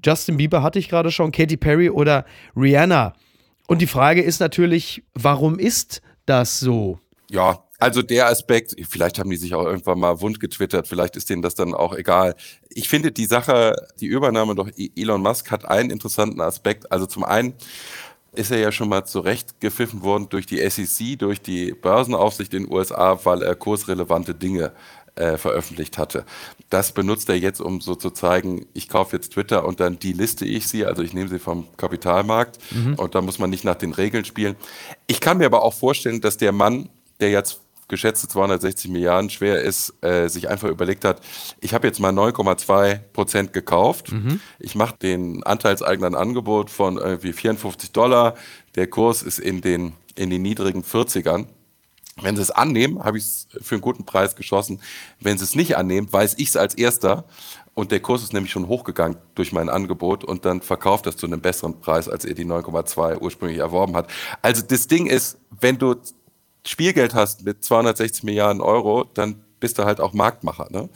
[0.04, 3.14] Justin Bieber hatte ich gerade schon, Katy Perry oder Rihanna.
[3.68, 7.00] Und die Frage ist natürlich, warum ist das so?
[7.30, 11.30] Ja, also der Aspekt, vielleicht haben die sich auch irgendwann mal wund getwittert, vielleicht ist
[11.30, 12.36] denen das dann auch egal.
[12.70, 16.92] Ich finde die Sache, die Übernahme durch Elon Musk hat einen interessanten Aspekt.
[16.92, 17.54] Also zum einen
[18.34, 22.74] ist er ja schon mal zurechtgepfiffen worden durch die SEC, durch die Börsenaufsicht in den
[22.74, 24.72] USA, weil er kursrelevante Dinge
[25.16, 26.26] äh, veröffentlicht hatte.
[26.70, 30.46] Das benutzt er jetzt, um so zu zeigen, ich kaufe jetzt Twitter und dann deliste
[30.46, 32.96] ich sie, also ich nehme sie vom Kapitalmarkt mhm.
[32.96, 34.56] und da muss man nicht nach den Regeln spielen.
[35.08, 39.62] Ich kann mir aber auch vorstellen, dass der Mann, der jetzt geschätzte 260 Milliarden schwer
[39.62, 41.22] ist, äh, sich einfach überlegt hat,
[41.62, 44.12] ich habe jetzt mal 9,2 Prozent gekauft.
[44.12, 44.40] Mhm.
[44.60, 48.36] Ich mache den Anteilseignern ein Angebot von irgendwie 54 Dollar.
[48.76, 51.46] Der Kurs ist in den, in den niedrigen 40ern.
[52.22, 54.80] Wenn sie es annehmen, habe ich es für einen guten Preis geschossen.
[55.20, 57.26] Wenn sie es nicht annehmen, weiß ich es als erster.
[57.74, 61.26] Und der Kurs ist nämlich schon hochgegangen durch mein Angebot und dann verkauft das zu
[61.26, 64.10] einem besseren Preis, als er die 9,2 ursprünglich erworben hat.
[64.42, 65.96] Also das Ding ist, wenn du
[66.66, 70.68] Spielgeld hast mit 260 Milliarden Euro, dann bist du halt auch Marktmacher.
[70.70, 70.90] Ne?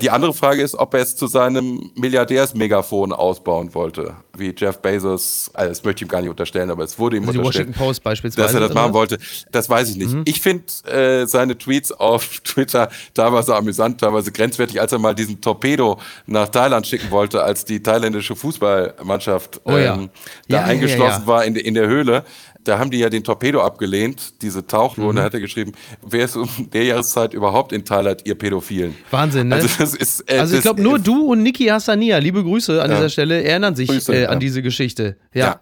[0.00, 5.50] Die andere Frage ist, ob er es zu seinem Milliardärsmegafon ausbauen wollte, wie Jeff Bezos,
[5.52, 7.84] also das möchte ich ihm gar nicht unterstellen, aber es wurde ihm also unterstellt, Washington
[7.86, 8.94] Post beispielsweise, dass er das machen was?
[8.94, 9.18] wollte.
[9.52, 10.14] Das weiß ich nicht.
[10.14, 10.22] Mhm.
[10.24, 15.42] Ich finde äh, seine Tweets auf Twitter teilweise amüsant, teilweise grenzwertig, als er mal diesen
[15.42, 19.96] Torpedo nach Thailand schicken wollte, als die thailändische Fußballmannschaft oh, ja.
[19.96, 20.08] ähm,
[20.48, 22.24] da ja, eingeschlossen ja, war in, in der Höhle
[22.64, 25.10] da haben die ja den Torpedo abgelehnt, diese Tauchtour, mhm.
[25.10, 25.72] und da hat er geschrieben,
[26.02, 28.94] wer ist um der Jahreszeit überhaupt in Thailand, ihr Pädophilen?
[29.10, 29.56] Wahnsinn, ne?
[29.56, 32.90] Also, das ist, äh, also ich glaube, nur du und Niki Hassania, liebe Grüße an
[32.90, 32.96] ja.
[32.96, 34.38] dieser Stelle, erinnern sich Grüße, äh, an ja.
[34.38, 35.16] diese Geschichte.
[35.32, 35.46] ja.
[35.46, 35.60] ja.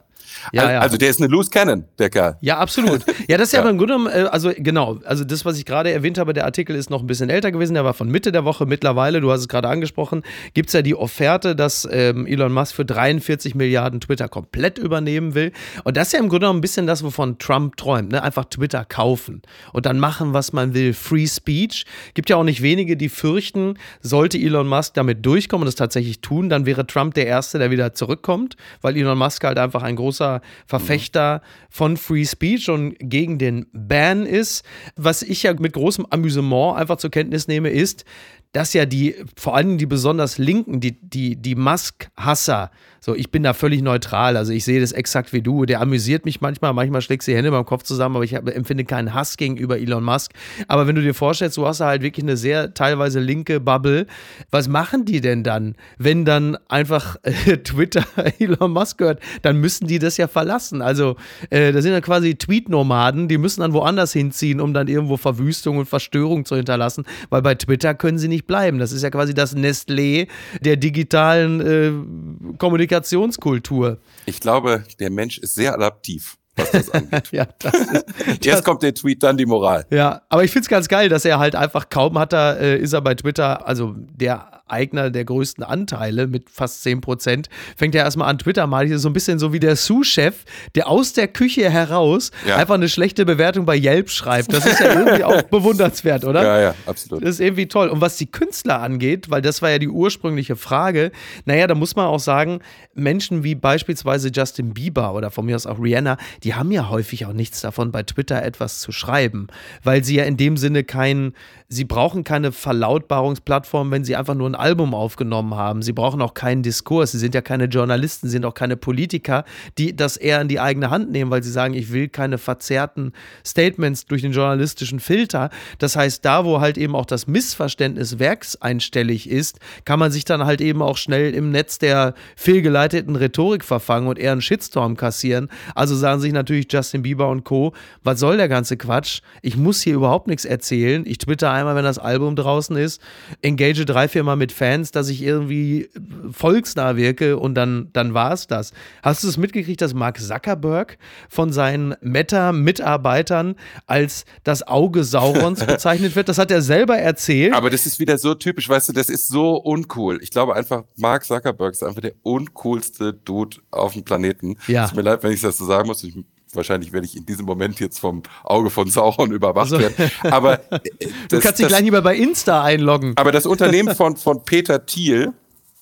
[0.53, 0.81] Ja, also, ja.
[0.81, 2.37] also der ist eine Loose Cannon, der Kerl.
[2.41, 3.05] Ja, absolut.
[3.29, 3.63] Ja, das ist ja, ja.
[3.63, 6.45] aber im Grunde genommen, äh, also genau, also das, was ich gerade erwähnt habe, der
[6.45, 8.67] Artikel ist noch ein bisschen älter gewesen, der war von Mitte der Woche.
[8.67, 10.23] Mittlerweile, du hast es gerade angesprochen,
[10.55, 15.35] gibt es ja die Offerte, dass ähm, Elon Musk für 43 Milliarden Twitter komplett übernehmen
[15.35, 15.53] will.
[15.85, 18.23] Und das ist ja im Grunde genommen ein bisschen das, wovon Trump träumt, ne?
[18.23, 20.95] Einfach Twitter kaufen und dann machen, was man will.
[20.95, 21.85] Free Speech.
[22.15, 26.21] Gibt ja auch nicht wenige, die fürchten, sollte Elon Musk damit durchkommen und es tatsächlich
[26.21, 29.97] tun, dann wäre Trump der Erste, der wieder zurückkommt, weil Elon Musk halt einfach ein
[29.97, 30.32] großer
[30.67, 34.65] Verfechter von Free Speech und gegen den Ban ist.
[34.97, 38.05] Was ich ja mit großem Amüsement einfach zur Kenntnis nehme, ist,
[38.53, 42.71] dass ja die, vor allem die besonders Linken, die, die, die Musk-Hasser,
[43.05, 44.37] so, ich bin da völlig neutral.
[44.37, 45.67] Also ich sehe das exakt wie du.
[45.67, 46.73] Der amüsiert mich manchmal.
[46.73, 49.77] Manchmal schlägt sie die Hände beim Kopf zusammen, aber ich hab, empfinde keinen Hass gegenüber
[49.77, 50.31] Elon Musk.
[50.69, 54.07] Aber wenn du dir vorstellst, du hast da halt wirklich eine sehr teilweise linke Bubble.
[54.53, 58.05] Was machen die denn dann, wenn dann einfach äh, Twitter
[58.39, 59.19] Elon Musk gehört?
[59.43, 60.81] Dann müssen die das ja verlassen.
[60.81, 61.17] Also
[61.51, 63.27] äh, das sind ja quasi Tweet-Nomaden.
[63.27, 67.03] Die müssen dann woanders hinziehen, um dann irgendwo Verwüstung und Verstörung zu hinterlassen.
[67.31, 68.79] Weil bei Twitter können sie nicht bleiben.
[68.79, 70.29] Das ist ja quasi das Nestlé
[70.61, 73.03] der digitalen äh, Kommunikation.
[73.03, 73.99] Kommunikationskultur.
[74.27, 77.33] Ich glaube, der Mensch ist sehr adaptiv was das angeht.
[77.33, 79.87] ja, das ist, Erst das, kommt der Tweet, dann die Moral.
[79.89, 82.79] Ja, aber ich finde es ganz geil, dass er halt einfach kaum hat er, äh,
[82.79, 87.95] ist er bei Twitter, also der Eigner der größten Anteile mit fast 10 Prozent, fängt
[87.95, 91.29] ja erstmal an, Twitter mal so ein bisschen so wie der Sous-Chef, der aus der
[91.29, 92.57] Küche heraus ja.
[92.57, 94.53] einfach eine schlechte Bewertung bei Yelp schreibt.
[94.53, 96.43] Das ist ja irgendwie auch bewundernswert, oder?
[96.43, 97.23] Ja, ja, absolut.
[97.23, 97.89] Das ist irgendwie toll.
[97.89, 101.13] Und was die Künstler angeht, weil das war ja die ursprüngliche Frage,
[101.45, 102.61] naja, da muss man auch sagen,
[102.95, 107.27] Menschen wie beispielsweise Justin Bieber oder von mir aus auch Rihanna, die haben ja häufig
[107.27, 109.49] auch nichts davon, bei Twitter etwas zu schreiben,
[109.83, 111.35] weil sie ja in dem Sinne kein,
[111.73, 115.81] sie brauchen keine Verlautbarungsplattform, wenn sie einfach nur ein Album aufgenommen haben.
[115.81, 117.13] Sie brauchen auch keinen Diskurs.
[117.13, 119.45] Sie sind ja keine Journalisten, sind auch keine Politiker,
[119.79, 123.13] die das eher in die eigene Hand nehmen, weil sie sagen, ich will keine verzerrten
[123.45, 125.49] Statements durch den journalistischen Filter.
[125.79, 130.45] Das heißt, da, wo halt eben auch das Missverständnis werkseinstellig ist, kann man sich dann
[130.45, 135.49] halt eben auch schnell im Netz der fehlgeleiteten Rhetorik verfangen und eher einen Shitstorm kassieren.
[135.75, 139.23] Also sagen sich natürlich Justin Bieber und Co., was soll der ganze Quatsch?
[139.41, 141.05] Ich muss hier überhaupt nichts erzählen.
[141.07, 143.01] Ich twitter einmal, wenn das Album draußen ist,
[143.41, 145.89] engage drei, vier Mal mit Fans, dass ich irgendwie
[146.31, 148.73] volksnah wirke und dann, dann war es das.
[149.03, 150.99] Hast du es mitgekriegt, dass Mark Zuckerberg
[151.29, 156.29] von seinen Meta-Mitarbeitern als das Auge Saurons bezeichnet wird?
[156.29, 157.55] Das hat er selber erzählt.
[157.55, 160.19] Aber das ist wieder so typisch, weißt du, das ist so uncool.
[160.23, 164.57] Ich glaube einfach, Mark Zuckerberg ist einfach der uncoolste Dude auf dem Planeten.
[164.67, 164.87] Ja.
[164.87, 166.05] Tut mir leid, wenn ich das so sagen muss.
[166.05, 166.15] Ich
[166.55, 170.11] wahrscheinlich werde ich in diesem Moment jetzt vom Auge von Sauron überwacht also, werden.
[170.23, 170.81] Aber äh,
[171.29, 173.13] du kannst dich gleich lieber bei Insta einloggen.
[173.17, 175.33] Aber das Unternehmen von, von Peter Thiel,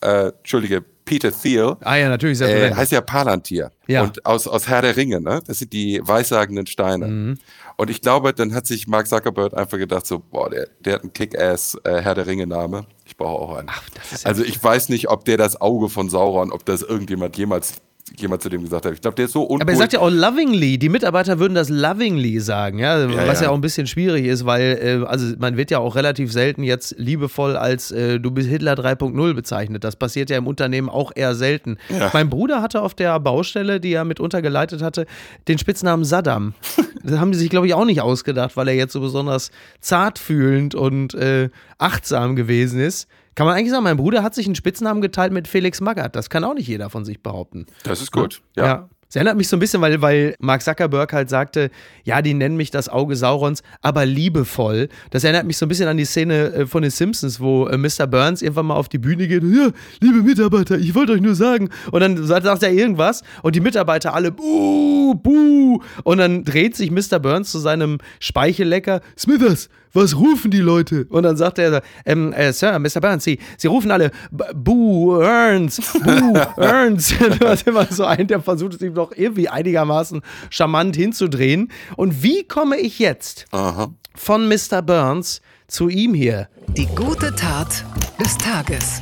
[0.00, 3.72] äh, Entschuldige, Peter Thiel, ah ja, natürlich, äh, heißt ja Palantir.
[3.88, 4.02] Ja.
[4.02, 5.40] Und aus, aus Herr der Ringe, ne?
[5.46, 7.06] Das sind die weissagenden Steine.
[7.08, 7.38] Mhm.
[7.76, 11.02] Und ich glaube, dann hat sich Mark Zuckerberg einfach gedacht, so, boah, der, der hat
[11.02, 12.86] einen Kick-Ass äh, Herr der Ringe-Name.
[13.06, 13.70] Ich brauche auch einen.
[13.70, 17.36] Ach, ja also ich weiß nicht, ob der das Auge von Sauron, ob das irgendjemand
[17.36, 17.80] jemals
[18.18, 18.92] jemand zu dem gesagt hat.
[18.92, 19.62] Ich glaube, der ist so uncool.
[19.62, 20.78] Aber er sagt ja auch lovingly.
[20.78, 23.46] Die Mitarbeiter würden das lovingly sagen, ja, ja was ja.
[23.46, 23.50] ja.
[23.50, 26.94] auch ein bisschen schwierig ist, weil äh, also man wird ja auch relativ selten jetzt
[26.98, 29.84] liebevoll als äh, du bist Hitler 3.0 bezeichnet.
[29.84, 31.78] Das passiert ja im Unternehmen auch eher selten.
[31.88, 32.10] Ja.
[32.12, 35.06] Mein Bruder hatte auf der Baustelle, die er mitunter geleitet hatte,
[35.48, 36.54] den Spitznamen Saddam.
[37.02, 40.74] das haben die sich glaube ich auch nicht ausgedacht, weil er jetzt so besonders zartfühlend
[40.74, 43.08] und äh, achtsam gewesen ist.
[43.34, 46.16] Kann man eigentlich sagen, mein Bruder hat sich einen Spitznamen geteilt mit Felix Magath.
[46.16, 47.66] Das kann auch nicht jeder von sich behaupten.
[47.84, 48.66] Das ist gut, ja.
[48.66, 48.88] ja.
[49.10, 51.72] Es erinnert mich so ein bisschen, weil, weil Mark Zuckerberg halt sagte,
[52.04, 54.88] ja, die nennen mich das Auge Saurons, aber liebevoll.
[55.10, 57.76] Das erinnert mich so ein bisschen an die Szene äh, von den Simpsons, wo äh,
[57.76, 58.06] Mr.
[58.06, 61.70] Burns irgendwann mal auf die Bühne geht, ja, liebe Mitarbeiter, ich wollte euch nur sagen.
[61.90, 65.82] Und dann sagt er irgendwas und die Mitarbeiter alle, buh, buh.
[66.04, 67.18] Und dann dreht sich Mr.
[67.18, 71.06] Burns zu seinem Speichellecker, Smithers, was rufen die Leute?
[71.08, 73.00] Und dann sagt er, ähm, äh, Sir, Mr.
[73.00, 74.10] Burns, Sie, Sie rufen alle
[74.54, 77.14] Boo, Earns, Boo, Earns.
[77.38, 81.70] du hast immer so einen, der versucht es ihm doch irgendwie einigermaßen charmant hinzudrehen.
[81.96, 83.92] Und wie komme ich jetzt Aha.
[84.14, 84.82] von Mr.
[84.82, 86.48] Burns zu ihm hier?
[86.76, 87.84] Die gute Tat
[88.20, 89.00] des Tages.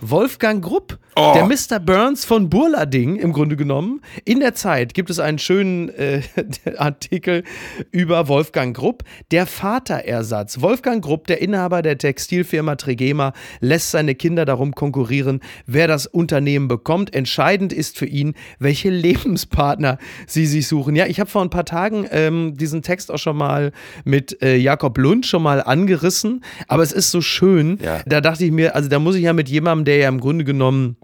[0.00, 1.32] Wolfgang Grupp Oh.
[1.34, 1.80] Der Mr.
[1.80, 4.02] Burns von Burlading im Grunde genommen.
[4.24, 6.22] In der Zeit gibt es einen schönen äh,
[6.76, 7.42] Artikel
[7.90, 9.02] über Wolfgang Grupp,
[9.32, 10.60] der Vaterersatz.
[10.60, 16.68] Wolfgang Grupp, der Inhaber der Textilfirma Trigema, lässt seine Kinder darum konkurrieren, wer das Unternehmen
[16.68, 17.12] bekommt.
[17.12, 20.94] Entscheidend ist für ihn, welche Lebenspartner sie sich suchen.
[20.94, 23.72] Ja, ich habe vor ein paar Tagen ähm, diesen Text auch schon mal
[24.04, 27.80] mit äh, Jakob Lund schon mal angerissen, aber es ist so schön.
[27.82, 28.02] Ja.
[28.06, 30.44] Da dachte ich mir, also da muss ich ja mit jemandem, der ja im Grunde
[30.44, 30.96] genommen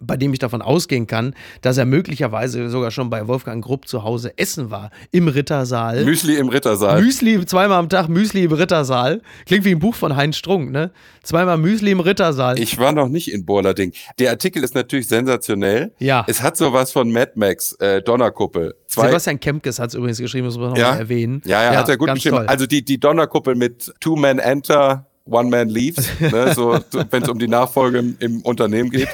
[0.00, 4.02] bei dem ich davon ausgehen kann, dass er möglicherweise sogar schon bei Wolfgang Grupp zu
[4.02, 6.04] Hause essen war, im Rittersaal.
[6.04, 7.02] Müsli im Rittersaal.
[7.02, 9.22] Müsli zweimal am Tag, Müsli im Rittersaal.
[9.46, 10.90] Klingt wie ein Buch von Heinz Strunk, ne?
[11.22, 12.58] Zweimal Müsli im Rittersaal.
[12.58, 13.92] Ich war noch nicht in Borlading.
[14.18, 15.92] Der Artikel ist natürlich sensationell.
[15.98, 16.24] Ja.
[16.28, 18.74] Es hat sowas von Mad Max, äh, Donnerkuppel.
[18.86, 20.94] Zwei Sebastian Kempkes hat es übrigens geschrieben, muss man noch ja.
[20.94, 21.42] erwähnen.
[21.44, 22.36] Ja, ja, ja, hat er gut geschrieben.
[22.36, 22.46] Toll.
[22.46, 26.78] Also die, die Donnerkuppel mit Two Men Enter, One Man Leaves, ne, so,
[27.10, 29.08] wenn es um die Nachfolge im, im, Unternehmen geht.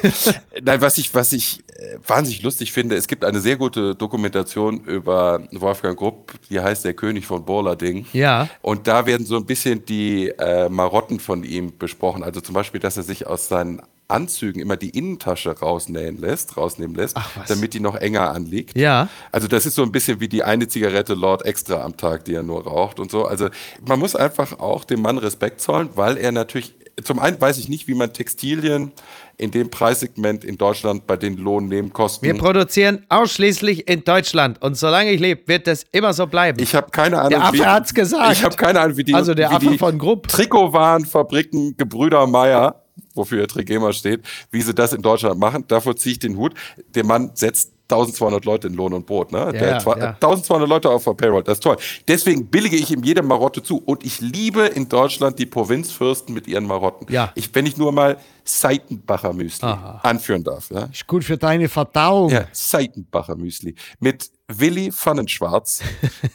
[0.63, 4.81] Nein, was ich, was ich äh, wahnsinnig lustig finde, es gibt eine sehr gute Dokumentation
[4.85, 8.07] über Wolfgang Grupp, die heißt Der König von Borlading.
[8.13, 8.49] Ja.
[8.61, 12.23] Und da werden so ein bisschen die äh, Marotten von ihm besprochen.
[12.23, 13.81] Also zum Beispiel, dass er sich aus seinen
[14.13, 17.17] Anzügen immer die Innentasche rausnähen lässt, rausnehmen lässt,
[17.49, 18.77] damit die noch enger anliegt.
[18.77, 19.09] Ja.
[19.33, 22.35] Also das ist so ein bisschen wie die eine Zigarette Lord extra am Tag, die
[22.35, 23.25] er nur raucht und so.
[23.25, 23.49] Also
[23.87, 27.69] man muss einfach auch dem Mann Respekt zollen, weil er natürlich zum einen weiß ich
[27.69, 28.93] nicht, wie man Textilien
[29.39, 32.27] in dem Preissegment in Deutschland bei den Lohnnebenkosten.
[32.27, 36.63] Wir produzieren ausschließlich in Deutschland und solange ich lebe, wird das immer so bleiben.
[36.63, 37.31] Ich habe keine Ahnung.
[37.31, 38.33] Der Affe hat es gesagt.
[38.33, 40.29] Ich habe keine Ahnung, wie die, also der Affe von Grupp.
[40.29, 42.82] Trikotwarenfabriken Gebrüder Meier
[43.15, 45.65] wofür Trigema steht, wie sie das in Deutschland machen.
[45.69, 46.55] Davor ziehe ich den Hut.
[46.95, 49.33] Der Mann setzt 1200 Leute in Lohn und Brot.
[49.33, 49.53] Ne?
[49.55, 49.79] Ja, ja.
[49.79, 51.77] 1200 Leute auf der Payroll, das ist toll.
[52.09, 53.79] Deswegen billige ich ihm jede Marotte zu.
[53.79, 57.13] Und ich liebe in Deutschland die Provinzfürsten mit ihren Marotten.
[57.13, 57.33] Ja.
[57.35, 60.01] Ich, wenn ich nur mal Seitenbacher Müsli Aha.
[60.03, 60.71] anführen darf.
[60.71, 60.85] Ja?
[60.85, 62.31] Ist gut für deine Verdauung.
[62.31, 63.75] Ja, Seitenbacher Müsli.
[64.01, 65.81] Mit Willi Pfannenschwarz,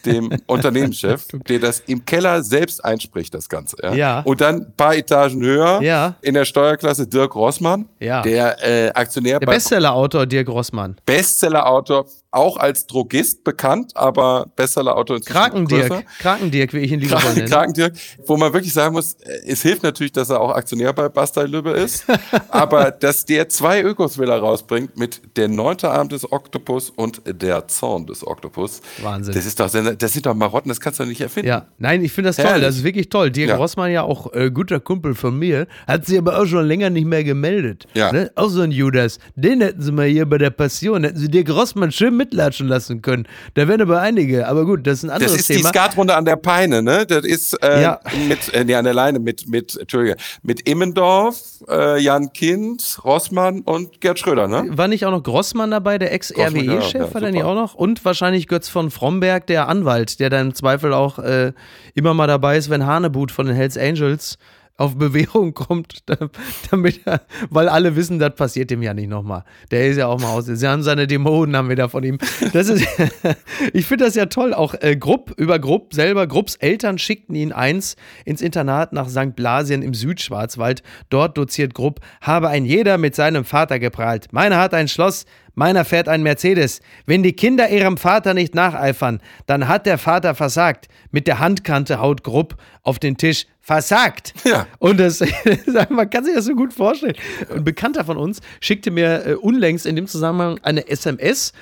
[0.05, 3.77] dem Unternehmenschef, der das im Keller selbst einspricht, das Ganze.
[3.81, 3.93] Ja.
[3.93, 4.19] ja.
[4.21, 6.15] Und dann ein paar Etagen höher ja.
[6.21, 8.21] in der Steuerklasse Dirk Rossmann, ja.
[8.21, 9.39] der äh, Aktionär.
[9.39, 10.97] Der Bestsellerautor Dirk Rossmann.
[11.05, 16.05] Bestsellerautor, auch als Drogist bekannt, aber Bestsellerautor Krakendirk.
[16.19, 17.49] Krakendirk, wie ich ihn liebevoll nenne.
[17.49, 17.93] Krakendirk,
[18.25, 21.43] wo man wirklich sagen muss, äh, es hilft natürlich, dass er auch Aktionär bei Bastei
[21.43, 22.05] Lübbe ist,
[22.49, 28.05] aber dass der zwei Ökos-Villa rausbringt mit der neunte Arm des Oktopus und der Zorn
[28.05, 28.81] des Oktopus.
[29.01, 29.33] Wahnsinn.
[29.33, 31.47] Das ist doch, das sind doch Marotten, das kannst du nicht erfinden.
[31.47, 32.53] Ja, nein, ich finde das Herrlich.
[32.53, 33.31] toll, das ist wirklich toll.
[33.31, 33.55] Dirk ja.
[33.55, 37.05] Rossmann ja auch äh, guter Kumpel von mir, hat sich aber auch schon länger nicht
[37.05, 37.85] mehr gemeldet.
[37.93, 38.11] Ja.
[38.11, 38.31] Ne?
[38.35, 41.49] Auch so ein Judas, den hätten sie mal hier bei der Passion, hätten sie Dirk
[41.49, 43.27] Rossmann schön mitlatschen lassen können.
[43.53, 45.37] Da wären aber einige, aber gut, das ist ein anderes Thema.
[45.37, 45.59] Das ist Thema.
[45.59, 47.05] die Skatrunde an der Peine, ne?
[47.05, 47.99] Das ist äh, ja.
[48.27, 53.61] mit, äh, nee, an der Leine mit, mit, Entschuldige, mit Immendorf, äh, Jan Kind, Rossmann
[53.61, 54.65] und Gerd Schröder, ne?
[54.69, 57.73] War nicht auch noch Grossmann dabei, der Ex-RWE-Chef, ja, war der nicht auch noch?
[57.75, 61.53] Und wahrscheinlich Götz von Fromberg, der Anwalt, der dann im Zweifel auch äh,
[61.93, 64.37] immer mal dabei ist, wenn Hanebut von den Hells Angels
[64.77, 66.03] auf Bewährung kommt,
[66.71, 69.43] damit er, weil alle wissen, das passiert dem ja nicht nochmal.
[69.71, 70.45] Der ist ja auch mal aus.
[70.45, 72.19] Sie haben seine Dämonen, haben wir da von ihm.
[72.53, 72.87] Das ist,
[73.73, 74.53] ich finde das ja toll.
[74.53, 79.35] Auch äh, Grupp, über Grupp selber, Grupps Eltern schickten ihn eins ins Internat nach St.
[79.35, 80.83] Blasien im Südschwarzwald.
[81.09, 84.27] Dort doziert Grupp, habe ein jeder mit seinem Vater geprahlt.
[84.31, 85.25] Meiner hat ein Schloss,
[85.57, 86.81] Meiner fährt ein Mercedes.
[87.07, 90.87] Wenn die Kinder ihrem Vater nicht nacheifern, dann hat der Vater versagt.
[91.09, 93.47] Mit der Handkante haut Grupp auf den Tisch.
[93.59, 94.35] Versagt!
[94.45, 94.67] Ja.
[94.77, 95.23] Und das,
[95.89, 97.15] man kann sich das so gut vorstellen.
[97.49, 101.53] Ein Bekannter von uns schickte mir äh, unlängst in dem Zusammenhang eine SMS,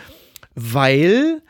[0.55, 1.41] weil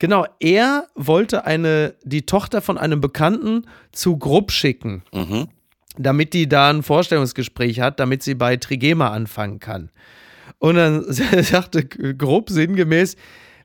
[0.00, 5.48] Genau, er wollte eine, die Tochter von einem Bekannten zu Grupp schicken, mhm.
[5.96, 9.90] damit die da ein Vorstellungsgespräch hat, damit sie bei Trigema anfangen kann.
[10.58, 13.16] Und dann sagte grob sinngemäß,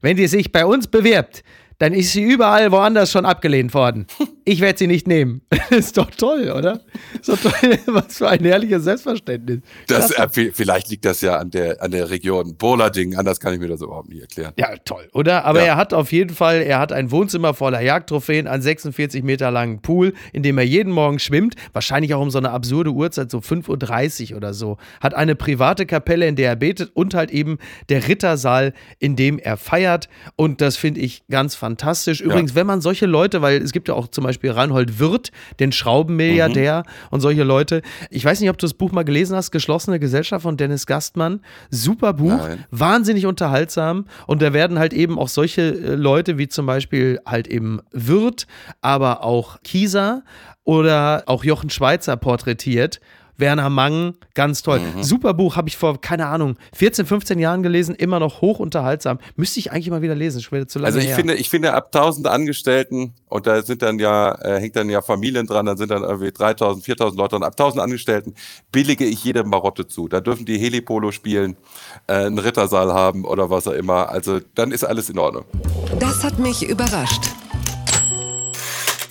[0.02, 1.44] wenn die sich bei uns bewirbt,
[1.78, 4.06] dann ist sie überall woanders schon abgelehnt worden.
[4.44, 5.42] Ich werde sie nicht nehmen.
[5.70, 6.82] ist doch toll, oder?
[7.14, 9.60] Ist doch toll, was für ein herrliches Selbstverständnis.
[9.88, 13.60] Das, äh, vielleicht liegt das ja an der, an der Region Bolading, anders kann ich
[13.60, 14.54] mir das überhaupt nicht erklären.
[14.58, 15.46] Ja, toll, oder?
[15.46, 15.68] Aber ja.
[15.68, 19.82] er hat auf jeden Fall, er hat ein Wohnzimmer voller Jagdtrophäen, einen 46 Meter langen
[19.82, 23.38] Pool, in dem er jeden Morgen schwimmt, wahrscheinlich auch um so eine absurde Uhrzeit, so
[23.38, 24.78] 5.30 Uhr oder so.
[25.02, 29.38] Hat eine private Kapelle, in der er betet und halt eben der Rittersaal, in dem
[29.38, 30.10] er feiert.
[30.36, 32.22] Und das finde ich ganz fantastisch.
[32.22, 32.56] Übrigens, ja.
[32.56, 35.72] wenn man solche Leute, weil es gibt ja auch zum Beispiel Beispiel Reinhold Wirth, den
[35.72, 37.08] Schraubenmilliardär mhm.
[37.12, 37.82] und solche Leute.
[38.10, 41.41] Ich weiß nicht, ob du das Buch mal gelesen hast, Geschlossene Gesellschaft von Dennis Gastmann.
[41.70, 42.65] Super Buch, Nein.
[42.72, 44.06] wahnsinnig unterhaltsam.
[44.28, 48.48] Und da werden halt eben auch solche äh, Leute wie zum Beispiel halt eben Wirth,
[48.82, 50.24] aber auch Kieser
[50.63, 53.00] oder auch Jochen Schweizer porträtiert
[53.42, 54.80] Werner Mang, ganz toll.
[54.80, 55.04] Mhm.
[55.04, 59.20] Super Buch, habe ich vor, keine Ahnung, 14, 15 Jahren gelesen, immer noch hoch unterhaltsam.
[59.36, 61.16] Müsste ich eigentlich mal wieder lesen, schon zu lange Also ich her.
[61.16, 65.02] finde, ich finde ab 1000 Angestellten und da sind dann ja, äh, hängt dann ja
[65.02, 68.36] Familien dran, dann sind dann irgendwie 3000, 4000 Leute und ab 1000 Angestellten
[68.72, 70.08] billige ich jede Marotte zu.
[70.08, 71.58] Da dürfen die Helipolo spielen,
[72.08, 74.10] äh, einen Rittersaal haben oder was auch immer.
[74.10, 75.46] Also dann ist alles in Ordnung.
[76.00, 77.24] Das hat mich überrascht.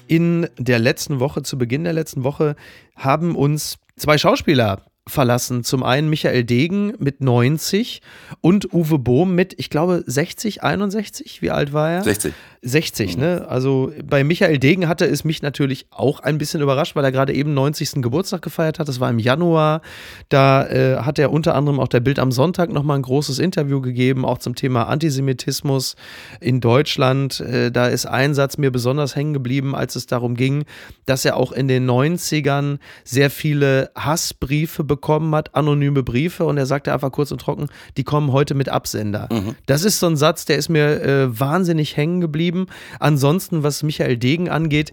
[0.07, 2.57] In der letzten Woche, zu Beginn der letzten Woche,
[2.97, 5.65] haben uns zwei Schauspieler verlassen.
[5.65, 8.01] Zum einen Michael Degen mit 90
[8.41, 11.43] und Uwe Bohm mit, ich glaube, 60, 61.
[11.43, 12.03] Wie alt war er?
[12.03, 12.33] 60.
[12.63, 13.23] 60, mhm.
[13.23, 13.47] ne?
[13.49, 17.33] Also bei Michael Degen hatte es mich natürlich auch ein bisschen überrascht, weil er gerade
[17.33, 18.03] eben 90.
[18.03, 18.89] Geburtstag gefeiert hat.
[18.89, 19.81] Das war im Januar.
[20.29, 23.81] Da äh, hat er unter anderem auch der Bild am Sonntag nochmal ein großes Interview
[23.81, 25.97] gegeben, auch zum Thema Antisemitismus
[26.41, 27.41] in Deutschland.
[27.41, 30.65] Äh, da ist ein Satz mir besonders hängen geblieben, als es darum ging,
[31.07, 36.45] dass er auch in den 90ern sehr viele Hassbriefe bekommen hat, anonyme Briefe.
[36.45, 39.29] Und er sagte einfach kurz und trocken, die kommen heute mit Absender.
[39.31, 39.55] Mhm.
[39.67, 42.67] Das ist so ein Satz, der ist mir äh, wahnsinnig hängen geblieben.
[42.99, 44.93] Ansonsten, was Michael Degen angeht,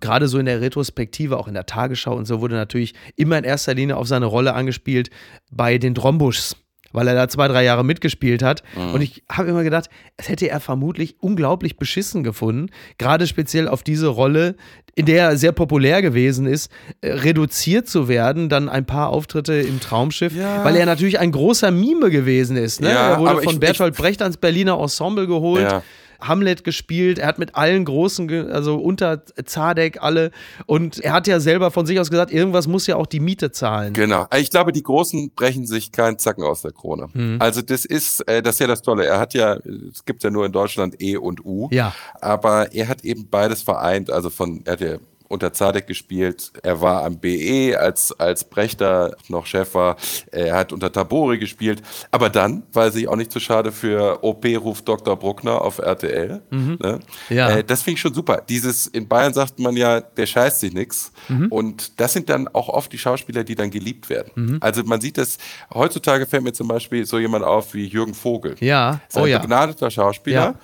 [0.00, 3.44] gerade so in der Retrospektive, auch in der Tagesschau und so, wurde natürlich immer in
[3.44, 5.10] erster Linie auf seine Rolle angespielt
[5.50, 6.56] bei den Drombuschs
[6.92, 8.62] weil er da zwei, drei Jahre mitgespielt hat.
[8.76, 8.94] Mhm.
[8.94, 13.82] Und ich habe immer gedacht, es hätte er vermutlich unglaublich beschissen gefunden, gerade speziell auf
[13.82, 14.56] diese Rolle,
[14.98, 16.72] in der er sehr populär gewesen ist,
[17.02, 20.64] äh, reduziert zu werden, dann ein paar Auftritte im Traumschiff, ja.
[20.64, 22.80] weil er natürlich ein großer Mime gewesen ist.
[22.80, 22.90] Ne?
[22.90, 25.62] Ja, er wurde von ich, Bertolt Brecht ans Berliner Ensemble geholt.
[25.62, 25.82] Ja.
[26.20, 30.30] Hamlet gespielt, er hat mit allen großen, also unter Zadek alle
[30.66, 33.52] und er hat ja selber von sich aus gesagt, irgendwas muss ja auch die Miete
[33.52, 33.92] zahlen.
[33.92, 34.26] Genau.
[34.36, 37.08] Ich glaube, die Großen brechen sich keinen Zacken aus der Krone.
[37.12, 37.36] Mhm.
[37.38, 39.06] Also das ist, äh, das ist ja das Tolle.
[39.06, 39.58] Er hat ja,
[39.90, 41.68] es gibt ja nur in Deutschland E und U.
[41.70, 41.94] Ja.
[42.20, 44.10] Aber er hat eben beides vereint.
[44.10, 44.96] Also von, er hat ja
[45.28, 46.52] unter Zadek gespielt.
[46.62, 49.96] Er war am BE, als, als Brechter noch Chef war.
[50.32, 51.82] Er hat unter Tabori gespielt.
[52.10, 55.16] Aber dann war er sich auch nicht zu schade für OP ruft Dr.
[55.16, 56.40] Bruckner auf RTL.
[56.50, 56.78] Mhm.
[56.80, 57.00] Ne?
[57.28, 57.50] Ja.
[57.50, 58.42] Äh, das finde ich schon super.
[58.48, 61.12] Dieses, in Bayern sagt man ja, der scheißt sich nix.
[61.28, 61.48] Mhm.
[61.48, 64.30] Und das sind dann auch oft die Schauspieler, die dann geliebt werden.
[64.34, 64.58] Mhm.
[64.60, 65.38] Also man sieht das,
[65.72, 68.56] heutzutage fällt mir zum Beispiel so jemand auf wie Jürgen Vogel.
[68.60, 69.38] Ja, oh ein ja.
[69.38, 70.36] begnadeter Schauspieler.
[70.36, 70.54] Ja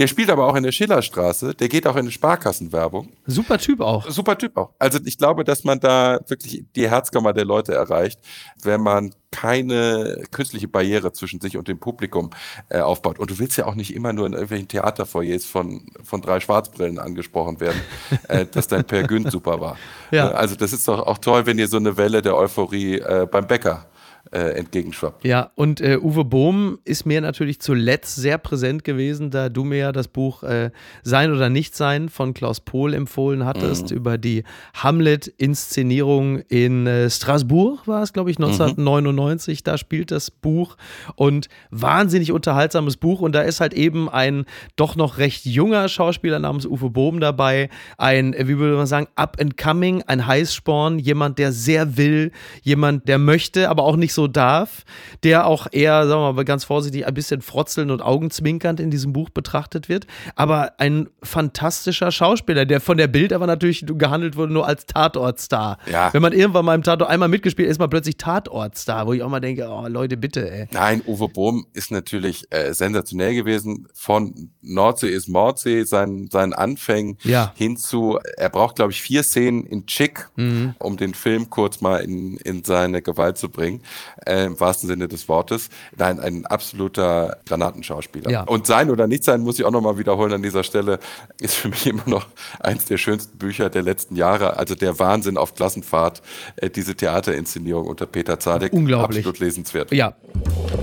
[0.00, 3.10] der spielt aber auch in der Schillerstraße, der geht auch in eine Sparkassenwerbung.
[3.26, 4.08] Super Typ auch.
[4.10, 4.70] Super Typ auch.
[4.78, 8.18] Also ich glaube, dass man da wirklich die Herzkammer der Leute erreicht,
[8.62, 12.30] wenn man keine künstliche Barriere zwischen sich und dem Publikum
[12.70, 13.18] äh, aufbaut.
[13.18, 16.98] Und du willst ja auch nicht immer nur in irgendwelchen Theaterfoyers von, von drei Schwarzbrillen
[16.98, 17.82] angesprochen werden,
[18.28, 19.76] äh, dass dein Per Günd super war.
[20.12, 20.30] Ja.
[20.30, 23.46] Also das ist doch auch toll, wenn ihr so eine Welle der Euphorie äh, beim
[23.46, 23.84] Bäcker
[24.32, 25.24] äh, entgegenschwappt.
[25.24, 29.78] Ja, und äh, Uwe Bohm ist mir natürlich zuletzt sehr präsent gewesen, da du mir
[29.78, 30.70] ja das Buch äh,
[31.02, 33.96] Sein oder Nicht Sein von Klaus Pohl empfohlen hattest, mhm.
[33.96, 39.60] über die Hamlet-Inszenierung in äh, Straßburg war es, glaube ich, 1999.
[39.60, 39.64] Mhm.
[39.64, 40.76] Da spielt das Buch
[41.16, 43.20] und wahnsinnig unterhaltsames Buch.
[43.20, 44.44] Und da ist halt eben ein
[44.76, 47.68] doch noch recht junger Schauspieler namens Uwe Bohm dabei,
[47.98, 52.32] ein, äh, wie würde man sagen, up and coming, ein Heißsporn, jemand, der sehr will,
[52.62, 54.84] jemand, der möchte, aber auch nicht nicht so darf,
[55.24, 59.12] der auch eher, sagen wir mal ganz vorsichtig, ein bisschen frotzelnd und augenzwinkernd in diesem
[59.14, 60.06] Buch betrachtet wird.
[60.36, 65.78] Aber ein fantastischer Schauspieler, der von der Bild aber natürlich gehandelt wurde nur als Tatortstar.
[65.90, 66.12] Ja.
[66.12, 69.30] Wenn man irgendwann mal im Tatort einmal mitgespielt ist, man plötzlich Tatortstar, wo ich auch
[69.30, 70.66] mal denke, oh Leute, bitte, ey.
[70.72, 73.88] Nein, Uwe Bohm ist natürlich äh, sensationell gewesen.
[73.94, 77.52] Von Nordsee ist Mordsee, seinen, seinen Anfängen ja.
[77.56, 80.74] hinzu, er braucht, glaube ich, vier Szenen in Chick, mhm.
[80.78, 83.80] um den Film kurz mal in, in seine Gewalt zu bringen
[84.26, 85.68] äh, im wahrsten Sinne des Wortes.
[85.96, 88.30] Nein, ein absoluter Granatenschauspieler.
[88.30, 88.42] Ja.
[88.42, 90.98] Und sein oder nicht sein, muss ich auch nochmal wiederholen an dieser Stelle,
[91.40, 92.26] ist für mich immer noch
[92.60, 94.56] eins der schönsten Bücher der letzten Jahre.
[94.56, 96.22] Also der Wahnsinn auf Klassenfahrt,
[96.56, 98.72] äh, diese Theaterinszenierung unter Peter Zadek.
[98.72, 99.18] Unglaublich.
[99.20, 99.92] Absolut lesenswert.
[99.92, 100.14] Ja.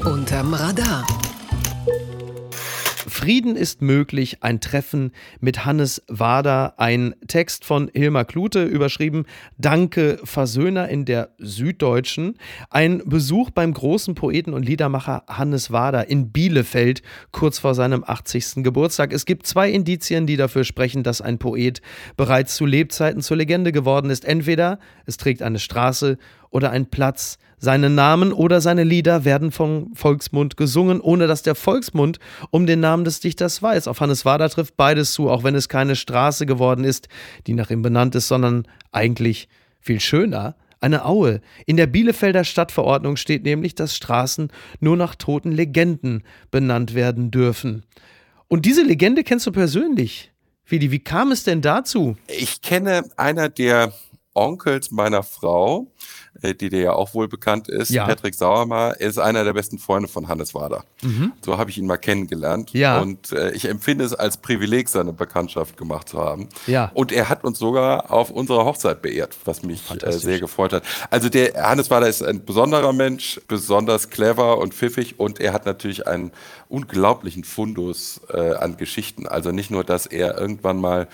[0.04, 1.06] Unterm Radar.
[3.28, 5.12] Frieden ist möglich, ein Treffen
[5.42, 9.26] mit Hannes Wader, ein Text von Hilmar Klute, überschrieben
[9.58, 12.38] Danke Versöhner in der Süddeutschen,
[12.70, 17.02] ein Besuch beim großen Poeten und Liedermacher Hannes Wader in Bielefeld
[17.34, 18.64] kurz vor seinem 80.
[18.64, 19.12] Geburtstag.
[19.12, 21.82] Es gibt zwei Indizien, die dafür sprechen, dass ein Poet
[22.16, 24.24] bereits zu Lebzeiten zur Legende geworden ist.
[24.24, 26.18] Entweder es trägt eine Straße
[26.50, 27.38] oder ein Platz.
[27.60, 32.20] Seine Namen oder seine Lieder werden vom Volksmund gesungen, ohne dass der Volksmund
[32.52, 33.88] um den Namen des Dichters weiß.
[33.88, 37.08] Auf Hannes Wader trifft beides zu, auch wenn es keine Straße geworden ist,
[37.48, 40.56] die nach ihm benannt ist, sondern eigentlich viel schöner.
[40.80, 41.42] Eine Aue.
[41.66, 47.84] In der Bielefelder Stadtverordnung steht nämlich, dass Straßen nur nach toten Legenden benannt werden dürfen.
[48.48, 50.32] Und diese Legende kennst du persönlich.
[50.64, 52.18] Fidi, wie kam es denn dazu?
[52.28, 53.94] Ich kenne einer der
[54.34, 55.88] Onkels meiner Frau,
[56.44, 58.06] die dir ja auch wohl bekannt ist, ja.
[58.06, 60.84] Patrick Sauermar, ist einer der besten Freunde von Hannes Wader.
[61.02, 61.34] Mhm.
[61.44, 62.72] So habe ich ihn mal kennengelernt.
[62.74, 63.00] Ja.
[63.00, 66.50] Und äh, ich empfinde es als Privileg, seine Bekanntschaft gemacht zu haben.
[66.66, 66.92] Ja.
[66.94, 70.84] Und er hat uns sogar auf unserer Hochzeit beehrt, was mich äh, sehr gefreut hat.
[71.10, 75.66] Also der Hannes Wader ist ein besonderer Mensch, besonders clever und pfiffig und er hat
[75.66, 76.32] natürlich einen
[76.70, 79.28] unglaublichen Fundus äh, an Geschichten.
[79.28, 81.08] Also nicht nur, dass er irgendwann mal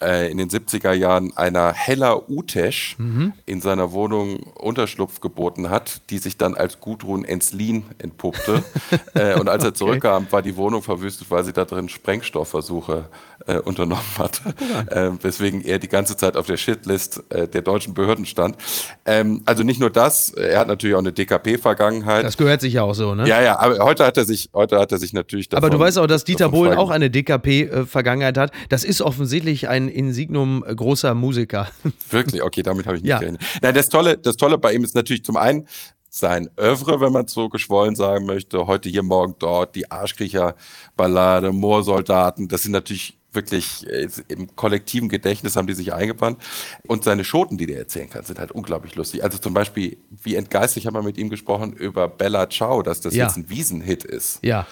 [0.00, 3.32] äh, in den 70er Jahren einer Hella Utesch mhm.
[3.46, 8.62] in seiner Wohnung Unterschlupf geboten hat, die sich dann als Gudrun Enslin entpuppte.
[9.14, 9.78] äh, und als er okay.
[9.78, 13.08] zurückkam, war die Wohnung verwüstet, weil sie da drin Sprengstoffversuche
[13.46, 14.54] äh, unternommen hatte.
[14.90, 15.08] Ja.
[15.08, 18.56] Äh, weswegen er die ganze Zeit auf der Shitlist äh, der deutschen Behörden stand.
[19.04, 22.24] Ähm, also nicht nur das, er hat natürlich auch eine DKP-Vergangenheit.
[22.24, 23.28] Das gehört sich ja auch so, ne?
[23.28, 25.78] Ja, ja, aber heute hat er sich, heute hat er sich natürlich davon, Aber du
[25.78, 28.52] weißt auch, dass Dieter Bohlen auch eine DKP-Vergangenheit hat.
[28.68, 31.68] Das ist offensichtlich ein Insignum großer Musiker.
[32.10, 32.42] Wirklich?
[32.42, 33.18] Okay, damit habe ich nicht ja.
[33.18, 33.42] gerechnet.
[33.62, 35.66] Nein, das Tolle, das Tolle bei ihm ist natürlich zum einen,
[36.14, 38.68] sein Övre, wenn man so geschwollen sagen möchte.
[38.68, 42.46] Heute hier, morgen dort, die Arschkriecher-Ballade, Moorsoldaten.
[42.46, 46.38] Das sind natürlich wirklich äh, im kollektiven Gedächtnis haben die sich eingebrannt.
[46.86, 49.24] Und seine Schoten, die der erzählen kann, sind halt unglaublich lustig.
[49.24, 53.14] Also zum Beispiel, wie entgeistert haben wir mit ihm gesprochen über Bella Ciao, dass das
[53.14, 53.24] ja.
[53.24, 54.38] jetzt ein Wiesenhit ist.
[54.42, 54.68] Ja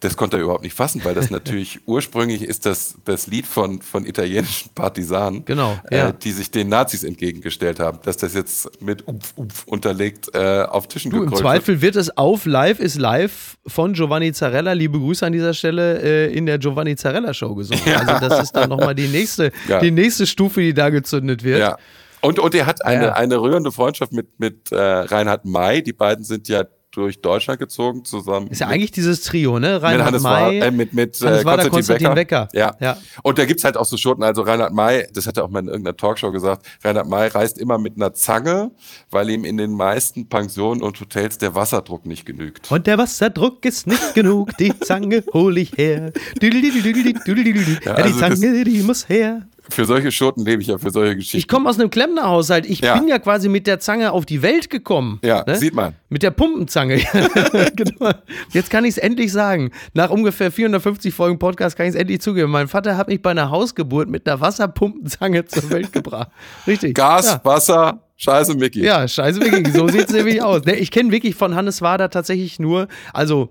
[0.00, 3.82] das konnte er überhaupt nicht fassen, weil das natürlich ursprünglich ist das, das Lied von,
[3.82, 6.08] von italienischen Partisanen, genau, äh, ja.
[6.08, 10.62] äh, die sich den Nazis entgegengestellt haben, dass das jetzt mit Upf, Upf unterlegt äh,
[10.62, 11.96] auf Tischen du, Im Zweifel wird.
[11.96, 16.46] es auf Live ist live von Giovanni Zarella, liebe Grüße an dieser Stelle, äh, in
[16.46, 17.82] der Giovanni Zarella Show gesungen.
[17.86, 17.98] Ja.
[17.98, 19.80] Also das ist dann nochmal die nächste, ja.
[19.80, 21.60] die nächste Stufe, die da gezündet wird.
[21.60, 21.76] Ja.
[22.24, 25.82] Und, und er hat eine, eine rührende Freundschaft mit, mit äh, Reinhard May.
[25.82, 26.64] Die beiden sind ja
[26.96, 28.48] durch Deutschland gezogen zusammen.
[28.48, 29.82] Ist ja eigentlich dieses Trio, ne?
[29.82, 32.16] Reinhard mit May, war, äh, mit, mit äh, Konstantin, Konstantin Wecker.
[32.16, 32.48] Wecker.
[32.52, 32.76] Ja.
[32.80, 32.96] ja.
[33.22, 34.22] Und da gibt's halt auch so Schoten.
[34.22, 37.58] Also Reinhard May, das hat er auch mal in irgendeiner Talkshow gesagt, Reinhard May reist
[37.58, 38.70] immer mit einer Zange,
[39.10, 42.70] weil ihm in den meisten Pensionen und Hotels der Wasserdruck nicht genügt.
[42.70, 46.12] Und der Wasserdruck ist nicht genug, die Zange hol ich her.
[47.84, 51.16] ja, also die Zange, die muss her für solche Schoten lebe ich ja, für solche
[51.16, 51.38] Geschichten.
[51.38, 52.66] Ich komme aus einem Klempnerhaushalt.
[52.66, 52.96] Ich ja.
[52.96, 55.20] bin ja quasi mit der Zange auf die Welt gekommen.
[55.22, 55.56] Ja, ne?
[55.56, 55.94] sieht man.
[56.08, 56.96] Mit der Pumpenzange.
[57.76, 58.10] genau.
[58.50, 59.70] Jetzt kann ich es endlich sagen.
[59.94, 62.50] Nach ungefähr 450 Folgen Podcast kann ich es endlich zugeben.
[62.50, 66.30] Mein Vater hat mich bei einer Hausgeburt mit einer Wasserpumpenzange zur Welt gebracht.
[66.66, 66.94] Richtig.
[66.94, 67.40] Gas, ja.
[67.44, 68.84] Wasser, Scheiße Mickey.
[68.84, 69.70] Ja, scheiße Mickey.
[69.72, 70.62] So sieht es nämlich aus.
[70.66, 73.50] Ich kenne wirklich von Hannes Wader tatsächlich nur, also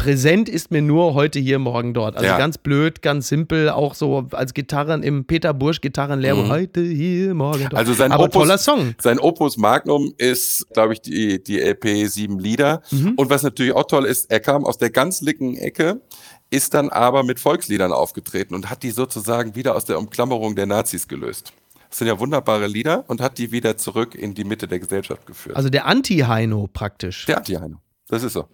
[0.00, 2.16] präsent ist mir nur heute hier, morgen dort.
[2.16, 2.38] Also ja.
[2.38, 6.44] ganz blöd, ganz simpel, auch so als Gitarren im Peter Bursch Gitarrenlehrbuch.
[6.44, 6.50] Mhm.
[6.50, 7.74] Heute hier, morgen dort.
[7.74, 8.94] Also sein Aber Opus, toller Song.
[8.98, 12.80] Sein Opus Magnum ist, glaube ich, die, die LP Sieben Lieder.
[12.90, 13.12] Mhm.
[13.16, 16.00] Und was natürlich auch toll ist, er kam aus der ganz licken Ecke,
[16.48, 20.64] ist dann aber mit Volksliedern aufgetreten und hat die sozusagen wieder aus der Umklammerung der
[20.64, 21.52] Nazis gelöst.
[21.90, 25.26] Das sind ja wunderbare Lieder und hat die wieder zurück in die Mitte der Gesellschaft
[25.26, 25.56] geführt.
[25.56, 27.26] Also der Anti-Heino praktisch.
[27.26, 27.76] Der Anti-Heino.
[28.08, 28.46] Das ist so.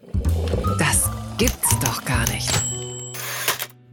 [1.38, 2.55] Gibt's doch gar nicht.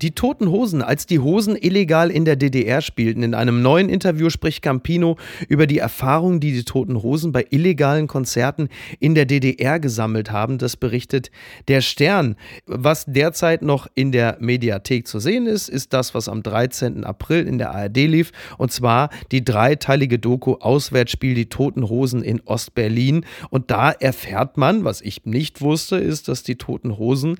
[0.04, 3.24] Die Toten Hosen, als die Hosen illegal in der DDR spielten.
[3.24, 5.16] In einem neuen Interview spricht Campino
[5.47, 8.68] über die Erfahrungen, die die Toten Hosen bei illegalen Konzerten
[8.99, 10.58] in der DDR gesammelt haben.
[10.58, 11.32] Das berichtet
[11.70, 12.36] der Stern.
[12.66, 17.06] Was derzeit noch in der Mediathek zu sehen ist, ist das, was am 13.
[17.06, 18.34] April in der ARD lief.
[18.58, 23.26] Und zwar die dreiteilige Doku Auswärtsspiel Die Toten Hosen in Ostberlin.
[23.51, 27.38] Und da erfährt man, was ich nicht wusste, ist, dass die Toten Hosen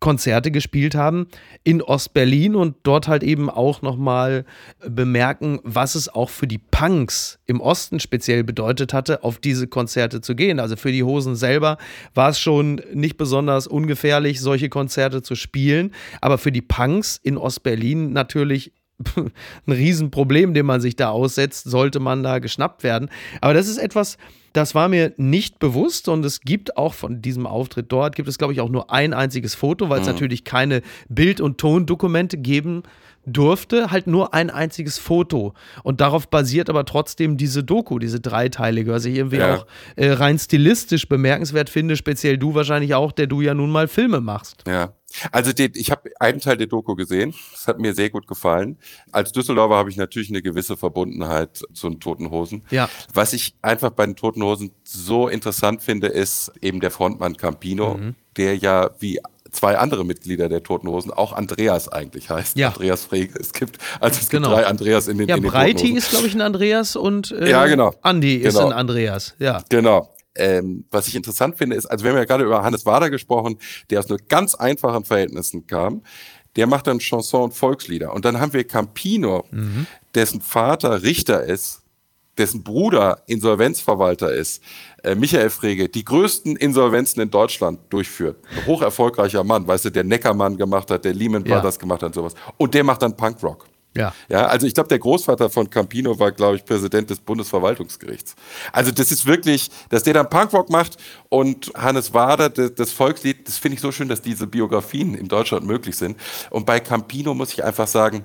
[0.00, 1.26] Konzerte gespielt haben
[1.64, 4.44] in Ostberlin und dort halt eben auch nochmal
[4.86, 10.20] bemerken, was es auch für die Punks im Osten speziell bedeutet hatte, auf diese Konzerte
[10.20, 10.60] zu gehen.
[10.60, 11.78] Also für die Hosen selber
[12.14, 17.36] war es schon nicht besonders ungefährlich, solche Konzerte zu spielen, aber für die Punks in
[17.36, 18.72] Ostberlin natürlich
[19.16, 23.10] ein Riesenproblem, dem man sich da aussetzt, sollte man da geschnappt werden.
[23.40, 24.18] Aber das ist etwas,
[24.52, 28.38] das war mir nicht bewusst und es gibt auch von diesem Auftritt dort, gibt es
[28.38, 30.14] glaube ich auch nur ein einziges Foto, weil es mhm.
[30.14, 32.82] natürlich keine Bild- und Tondokumente geben
[33.28, 35.54] durfte, halt nur ein einziges Foto.
[35.82, 39.56] Und darauf basiert aber trotzdem diese Doku, diese dreiteilige, was ich irgendwie ja.
[39.56, 39.66] auch
[39.96, 44.20] äh, rein stilistisch bemerkenswert finde, speziell du wahrscheinlich auch, der du ja nun mal Filme
[44.20, 44.64] machst.
[44.66, 44.92] Ja.
[45.32, 47.34] Also die, ich habe einen Teil der Doku gesehen.
[47.52, 48.78] Das hat mir sehr gut gefallen.
[49.10, 52.62] Als Düsseldorfer habe ich natürlich eine gewisse Verbundenheit zu den Toten Hosen.
[52.70, 52.88] Ja.
[53.12, 57.94] Was ich einfach bei den Toten Hosen so interessant finde, ist eben der Frontmann Campino,
[57.94, 58.14] mhm.
[58.36, 59.18] der ja wie
[59.52, 62.56] zwei andere Mitglieder der Toten Hosen, auch Andreas eigentlich heißt.
[62.56, 62.68] Ja.
[62.68, 63.38] Andreas Frege.
[63.38, 64.48] Es gibt, also es genau.
[64.48, 67.30] gibt drei Andreas in den, ja, in den Breiti ist, glaube ich, ein Andreas und
[67.30, 67.94] äh, ja, genau.
[68.02, 68.68] Andi ist genau.
[68.68, 69.34] ein Andreas.
[69.38, 69.62] Ja.
[69.68, 70.10] Genau.
[70.34, 73.58] Ähm, was ich interessant finde, ist, also wir haben ja gerade über Hannes Wader gesprochen,
[73.90, 76.02] der aus nur ganz einfachen Verhältnissen kam.
[76.56, 78.12] Der macht dann Chanson und Volkslieder.
[78.12, 79.86] Und dann haben wir Campino, mhm.
[80.14, 81.82] dessen Vater Richter ist,
[82.38, 84.62] dessen Bruder Insolvenzverwalter ist,
[85.08, 88.36] äh, Michael Frege, die größten Insolvenzen in Deutschland durchführt.
[88.56, 91.80] Ein hoch erfolgreicher Mann, weißt du, der Neckermann gemacht hat, der Lehman Brothers ja.
[91.80, 92.34] gemacht hat und sowas.
[92.56, 93.66] Und der macht dann Punkrock.
[93.96, 94.12] Ja.
[94.28, 98.36] Ja, also ich glaube, der Großvater von Campino war, glaube ich, Präsident des Bundesverwaltungsgerichts.
[98.72, 100.98] Also das ist wirklich, dass der dann Punkrock macht
[101.28, 105.26] und Hannes Wader, das, das Volkslied, das finde ich so schön, dass diese Biografien in
[105.26, 106.16] Deutschland möglich sind.
[106.50, 108.24] Und bei Campino muss ich einfach sagen,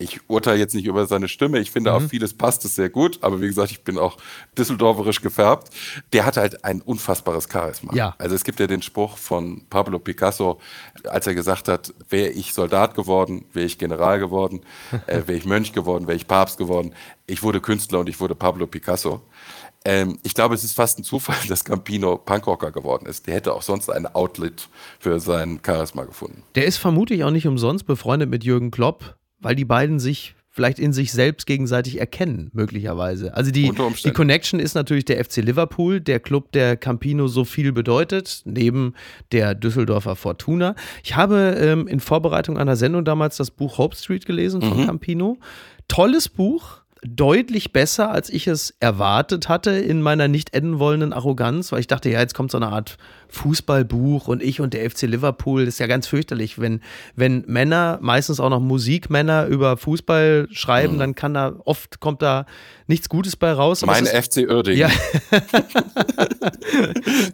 [0.00, 1.58] ich urteile jetzt nicht über seine Stimme.
[1.58, 1.96] Ich finde, mhm.
[1.96, 3.18] auf vieles passt es sehr gut.
[3.20, 4.16] Aber wie gesagt, ich bin auch
[4.56, 5.70] düsseldorferisch gefärbt.
[6.12, 7.92] Der hat halt ein unfassbares Charisma.
[7.94, 8.14] Ja.
[8.18, 10.60] Also es gibt ja den Spruch von Pablo Picasso,
[11.02, 14.60] als er gesagt hat, wäre ich Soldat geworden, wäre ich General geworden,
[15.08, 16.94] äh, wäre ich Mönch geworden, wäre ich Papst geworden.
[17.26, 19.22] Ich wurde Künstler und ich wurde Pablo Picasso.
[19.84, 23.26] Ähm, ich glaube, es ist fast ein Zufall, dass Campino Punkrocker geworden ist.
[23.26, 24.68] Der hätte auch sonst ein Outlet
[25.00, 26.44] für sein Charisma gefunden.
[26.54, 30.80] Der ist vermutlich auch nicht umsonst befreundet mit Jürgen Klopp weil die beiden sich vielleicht
[30.80, 33.32] in sich selbst gegenseitig erkennen, möglicherweise.
[33.36, 33.70] Also die,
[34.04, 38.94] die Connection ist natürlich der FC Liverpool, der Club, der Campino so viel bedeutet, neben
[39.30, 40.74] der Düsseldorfer Fortuna.
[41.04, 44.86] Ich habe ähm, in Vorbereitung einer Sendung damals das Buch Hope Street gelesen von mhm.
[44.86, 45.38] Campino.
[45.86, 51.72] Tolles Buch, deutlich besser, als ich es erwartet hatte in meiner nicht enden wollenden Arroganz,
[51.72, 55.02] weil ich dachte, ja, jetzt kommt so eine Art Fußballbuch und ich und der FC
[55.02, 55.66] Liverpool.
[55.66, 56.80] Das ist ja ganz fürchterlich, wenn,
[57.14, 60.98] wenn Männer, meistens auch noch Musikmänner, über Fußball schreiben, mhm.
[60.98, 62.46] dann kann da, oft kommt da
[62.86, 63.84] nichts Gutes bei raus.
[63.84, 64.78] Mein FC Uerdingen.
[64.78, 64.90] Ja.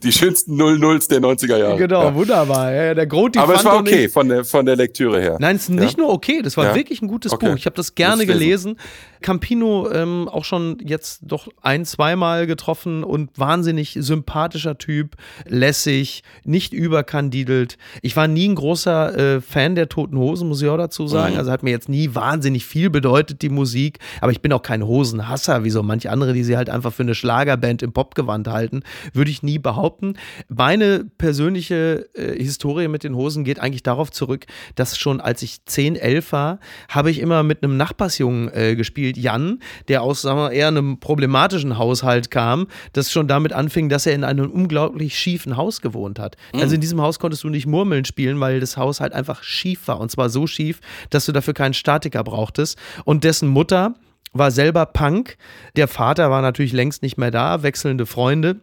[0.02, 1.76] die schönsten Null-Nulls der 90er Jahre.
[1.76, 2.14] Genau, ja.
[2.14, 2.72] wunderbar.
[2.72, 5.36] Ja, der Groti Aber es war okay von der, von der Lektüre her.
[5.38, 7.50] Nein, es ist nicht nur okay, das war wirklich ein gutes okay.
[7.50, 7.56] Buch.
[7.56, 8.76] Ich habe das gerne gelesen.
[9.24, 15.16] Campino ähm, auch schon jetzt doch ein, zweimal getroffen und wahnsinnig sympathischer Typ,
[15.46, 17.78] lässig nicht überkandidelt.
[18.02, 21.32] Ich war nie ein großer äh, Fan der Toten Hosen, muss ich auch dazu sagen.
[21.32, 21.38] Mhm.
[21.38, 23.98] Also hat mir jetzt nie wahnsinnig viel bedeutet, die Musik.
[24.20, 27.02] Aber ich bin auch kein Hosenhasser, wie so manche andere, die sie halt einfach für
[27.02, 28.82] eine Schlagerband im Popgewand halten.
[29.14, 30.18] Würde ich nie behaupten.
[30.48, 34.44] Meine persönliche äh, Historie mit den Hosen geht eigentlich darauf zurück,
[34.74, 36.58] dass schon als ich 10, 11 war,
[36.90, 40.98] habe ich immer mit einem Nachbarsjungen äh, gespielt, Jan, der aus sagen wir, eher einem
[41.00, 45.80] problematischen Haushalt kam, das schon damit anfing, dass er in einem unglaublich schiefen Haus Haus
[45.80, 46.36] gewohnt hat.
[46.52, 46.60] Mhm.
[46.60, 49.88] Also in diesem Haus konntest du nicht Murmeln spielen, weil das Haus halt einfach schief
[49.88, 50.00] war.
[50.00, 52.78] Und zwar so schief, dass du dafür keinen Statiker brauchtest.
[53.04, 53.94] Und dessen Mutter
[54.32, 55.36] war selber Punk.
[55.76, 58.56] Der Vater war natürlich längst nicht mehr da, wechselnde Freunde.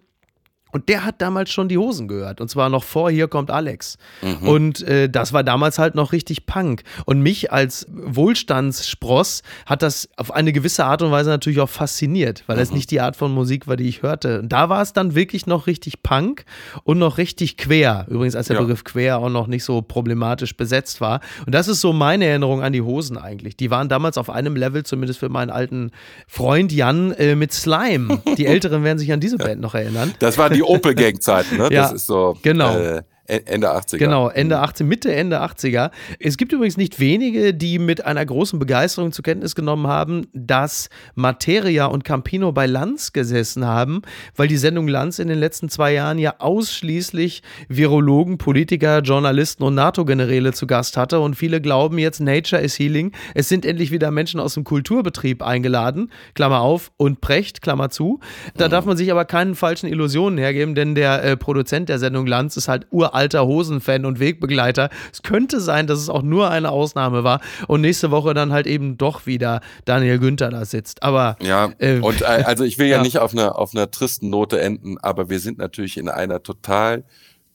[0.72, 2.42] Und der hat damals schon die Hosen gehört.
[2.42, 3.98] Und zwar noch vor Hier kommt Alex.
[4.22, 4.48] Mhm.
[4.48, 6.84] Und äh, das war damals halt noch richtig Punk.
[7.06, 12.44] Und mich als Wohlstandsspross hat das auf eine gewisse Art und Weise natürlich auch fasziniert,
[12.48, 12.62] weil mhm.
[12.62, 14.40] das nicht die Art von Musik war, die ich hörte.
[14.40, 16.46] Und da war es dann wirklich noch richtig Punk
[16.84, 18.06] und noch richtig quer.
[18.10, 18.62] Übrigens, als der ja.
[18.62, 21.20] Begriff quer auch noch nicht so problematisch besetzt war.
[21.46, 23.58] Und das ist so meine Erinnerung an die Hosen eigentlich.
[23.58, 25.92] Die waren damals auf einem Level, zumindest für meinen alten
[26.28, 28.22] Freund Jan, äh, mit Slime.
[28.38, 30.14] Die Älteren werden sich an diese Band noch erinnern.
[30.20, 31.70] Das war die die Opel Gang Zeiten, ne?
[31.72, 32.78] Ja, das ist so genau.
[32.78, 33.98] Äh, Ende 80er.
[33.98, 35.92] Genau, Ende 80, Mitte, Ende 80er.
[36.20, 40.90] Es gibt übrigens nicht wenige, die mit einer großen Begeisterung zur Kenntnis genommen haben, dass
[41.14, 44.02] Materia und Campino bei Lanz gesessen haben,
[44.36, 49.76] weil die Sendung Lanz in den letzten zwei Jahren ja ausschließlich Virologen, Politiker, Journalisten und
[49.76, 51.20] NATO-Generäle zu Gast hatte.
[51.20, 53.12] Und viele glauben jetzt, Nature is Healing.
[53.34, 58.20] Es sind endlich wieder Menschen aus dem Kulturbetrieb eingeladen, Klammer auf, und Precht, Klammer zu.
[58.58, 58.72] Da mhm.
[58.72, 62.58] darf man sich aber keinen falschen Illusionen hergeben, denn der äh, Produzent der Sendung Lanz
[62.58, 64.90] ist halt uralt alter Hosenfan und Wegbegleiter.
[65.12, 68.68] Es könnte sein, dass es auch nur eine Ausnahme war und nächste Woche dann halt
[68.68, 71.04] eben doch wieder Daniel Günther da sitzt.
[71.04, 73.92] Aber ja, äh, und äh, also ich will ja, ja, nicht auf einer auf einer
[73.92, 77.04] tristen Note enden, aber wir sind natürlich in einer total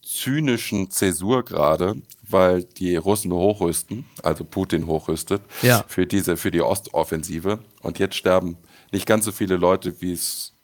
[0.03, 1.97] zynischen Zäsur gerade,
[2.29, 5.85] weil die Russen hochrüsten, also Putin hochrüstet ja.
[5.89, 8.57] für diese für die Ostoffensive und jetzt sterben
[8.93, 10.56] nicht ganz so viele Leute, wie es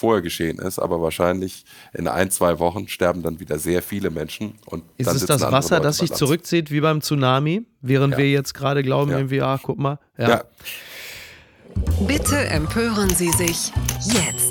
[0.00, 4.54] vorher geschehen ist, aber wahrscheinlich in ein, zwei Wochen sterben dann wieder sehr viele Menschen.
[4.66, 8.18] Und ist es das Wasser, das sich zurückzieht wie beim Tsunami, während ja.
[8.18, 9.18] wir jetzt gerade glauben, ja.
[9.18, 9.98] irgendwie, ah, guck mal.
[10.18, 10.28] Ja.
[10.28, 10.44] ja.
[12.06, 13.72] Bitte empören Sie sich
[14.04, 14.49] jetzt.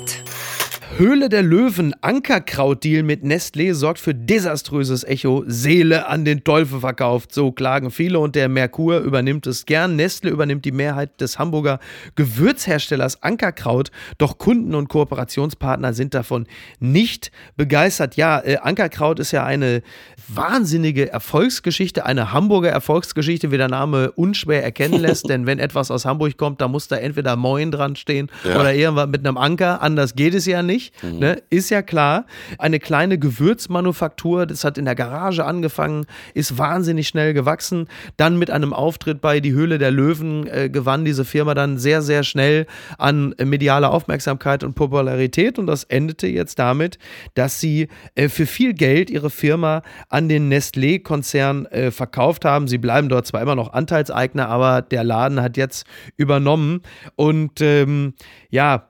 [0.96, 5.44] Höhle der Löwen, Ankerkraut-Deal mit Nestlé sorgt für desaströses Echo.
[5.46, 7.32] Seele an den Teufel verkauft.
[7.32, 9.98] So klagen viele und der Merkur übernimmt es gern.
[9.98, 11.78] Nestlé übernimmt die Mehrheit des Hamburger
[12.16, 13.90] Gewürzherstellers Ankerkraut.
[14.18, 16.46] Doch Kunden und Kooperationspartner sind davon
[16.80, 18.16] nicht begeistert.
[18.16, 19.82] Ja, äh, Ankerkraut ist ja eine
[20.28, 25.28] wahnsinnige Erfolgsgeschichte, eine Hamburger Erfolgsgeschichte, wie der Name unschwer erkennen lässt.
[25.28, 28.60] Denn wenn etwas aus Hamburg kommt, da muss da entweder Moin dran stehen ja.
[28.60, 29.80] oder irgendwas mit einem Anker.
[29.82, 30.79] Anders geht es ja nicht.
[30.80, 31.18] Nicht, mhm.
[31.18, 31.42] ne?
[31.50, 32.26] ist ja klar.
[32.58, 37.88] Eine kleine Gewürzmanufaktur, das hat in der Garage angefangen, ist wahnsinnig schnell gewachsen.
[38.16, 42.02] Dann mit einem Auftritt bei Die Höhle der Löwen äh, gewann diese Firma dann sehr,
[42.02, 42.66] sehr schnell
[42.98, 45.58] an medialer Aufmerksamkeit und Popularität.
[45.58, 46.98] Und das endete jetzt damit,
[47.34, 52.68] dass sie äh, für viel Geld ihre Firma an den Nestlé-Konzern äh, verkauft haben.
[52.68, 56.82] Sie bleiben dort zwar immer noch Anteilseigner, aber der Laden hat jetzt übernommen.
[57.16, 58.14] Und ähm,
[58.50, 58.88] ja,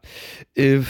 [0.54, 0.80] äh,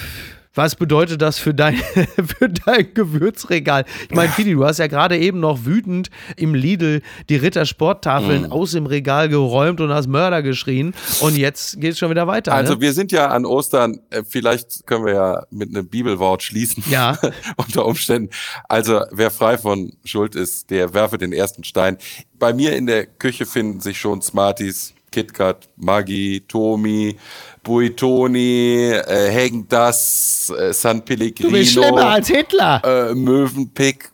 [0.61, 1.77] was bedeutet das für dein,
[2.39, 3.87] für dein Gewürzregal?
[4.11, 7.01] Ich meine, Fidi, du hast ja gerade eben noch wütend im Lidl
[7.31, 8.53] die Rittersporttafeln mm.
[8.53, 10.93] aus dem Regal geräumt und hast Mörder geschrien.
[11.21, 12.53] Und jetzt geht es schon wieder weiter.
[12.53, 12.83] Also, ne?
[12.83, 16.85] wir sind ja an Ostern, äh, vielleicht können wir ja mit einem Bibelwort schließen.
[16.91, 17.19] Ja.
[17.57, 18.29] unter Umständen.
[18.69, 21.97] Also, wer frei von Schuld ist, der werfe den ersten Stein.
[22.39, 27.17] Bei mir in der Küche finden sich schon Smarties, KitKat, Maggi, Tomi,
[27.63, 31.51] Buitoni, äh, Hagen Das, äh, San Pellegrino.
[31.51, 33.11] Du bist schlimmer als Hitler.
[33.11, 34.11] Äh, Mövenpick.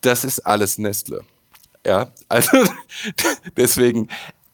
[0.00, 1.22] Das ist alles Nestle.
[1.86, 2.56] Ja, also
[3.56, 4.08] deswegen,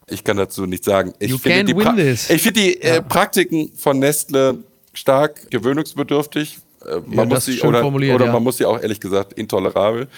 [0.08, 1.12] ich kann dazu nicht sagen.
[1.18, 4.58] Ich you finde die, ich find die äh, Praktiken von Nestle
[4.92, 6.58] stark gewöhnungsbedürftig.
[6.84, 8.32] Äh, man ja, muss sie, oder, oder ja.
[8.32, 10.08] man muss sie auch ehrlich gesagt intolerabel.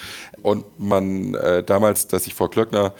[0.41, 2.93] Und man äh, damals, dass ich vor Klöckner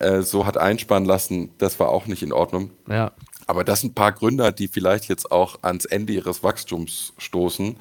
[0.00, 2.70] äh, so hat einspannen lassen, das war auch nicht in Ordnung.
[2.88, 3.12] Ja.
[3.46, 7.76] Aber das sind ein paar Gründer, die vielleicht jetzt auch ans Ende ihres Wachstums stoßen,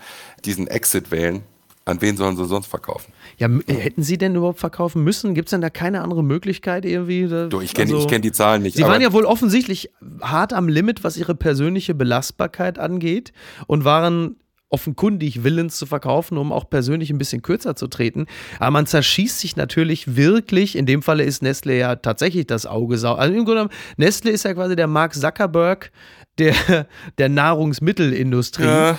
[0.46, 1.44] diesen Exit wählen.
[1.86, 3.12] An wen sollen sie sonst verkaufen?
[3.38, 5.34] Ja, hätten sie denn überhaupt verkaufen müssen?
[5.34, 7.28] Gibt es denn da keine andere Möglichkeit irgendwie?
[7.50, 8.78] Du, ich kenne also, kenn die Zahlen nicht.
[8.78, 9.90] Sie waren ja wohl offensichtlich
[10.22, 13.34] hart am Limit, was ihre persönliche Belastbarkeit angeht
[13.66, 14.36] und waren
[14.70, 18.28] offenkundig willens zu verkaufen, um auch persönlich ein bisschen kürzer zu treten.
[18.60, 20.76] Aber man zerschießt sich natürlich wirklich.
[20.76, 23.16] In dem Falle ist Nestle ja tatsächlich das Auge sau.
[23.16, 25.92] Also im Grunde genommen, Nestle ist ja quasi der Mark Zuckerberg
[26.40, 26.88] der,
[27.18, 28.64] der Nahrungsmittelindustrie.
[28.64, 28.98] Ja,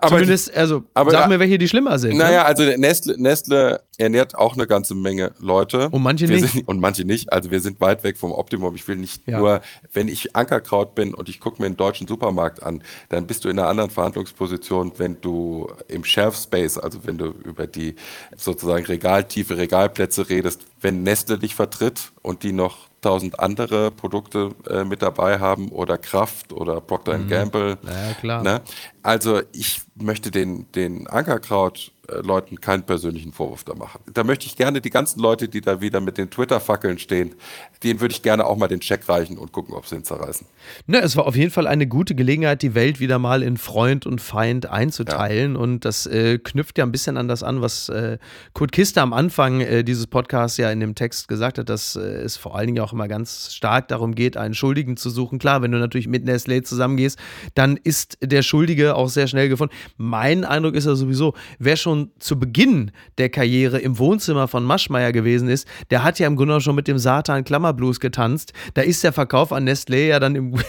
[0.00, 2.12] aber Zumindest, also aber sag mir, welche die schlimmer sind.
[2.12, 2.24] Ne?
[2.24, 2.44] Naja, ne?
[2.44, 5.88] also Nestle, Nestle ernährt auch eine ganze Menge Leute.
[5.90, 6.52] Und manche wir nicht.
[6.52, 7.32] Sind, und manche nicht.
[7.32, 8.74] Also wir sind weit weg vom Optimum.
[8.74, 9.38] Ich will nicht ja.
[9.38, 9.60] nur,
[9.92, 13.48] wenn ich Ankerkraut bin und ich gucke mir einen deutschen Supermarkt an, dann bist du
[13.48, 17.96] in einer anderen Verhandlungsposition, wenn du im Shelf Space, also wenn du über die
[18.36, 24.84] sozusagen regaltiefe Regalplätze redest, wenn Nestle dich vertritt und die noch tausend andere Produkte äh,
[24.84, 27.28] mit dabei haben oder Kraft oder Procter mhm.
[27.28, 27.78] Gamble.
[27.82, 28.42] Ja, klar.
[28.42, 28.60] Ne?
[29.02, 34.00] Also ich möchte den, den Ankerkraut Leuten keinen persönlichen Vorwurf da machen.
[34.12, 37.34] Da möchte ich gerne die ganzen Leute, die da wieder mit den Twitter-Fackeln stehen,
[37.82, 40.46] denen würde ich gerne auch mal den Check reichen und gucken, ob sie ihn zerreißen.
[40.86, 44.06] Ne, es war auf jeden Fall eine gute Gelegenheit, die Welt wieder mal in Freund
[44.06, 45.54] und Feind einzuteilen.
[45.54, 45.60] Ja.
[45.60, 48.18] Und das äh, knüpft ja ein bisschen an das an, was äh,
[48.54, 52.00] Kurt Kister am Anfang äh, dieses Podcasts ja in dem Text gesagt hat, dass äh,
[52.00, 55.38] es vor allen Dingen auch immer ganz stark darum geht, einen Schuldigen zu suchen.
[55.38, 57.18] Klar, wenn du natürlich mit Nestlé zusammengehst,
[57.54, 59.74] dann ist der Schuldige auch sehr schnell gefunden.
[59.98, 64.64] Mein Eindruck ist ja sowieso, wer schon schon zu Beginn der Karriere im Wohnzimmer von
[64.64, 68.52] Maschmeyer gewesen ist, der hat ja im Grunde schon mit dem Satan Klammerblues getanzt.
[68.74, 70.54] Da ist der Verkauf an Nestlé ja dann im,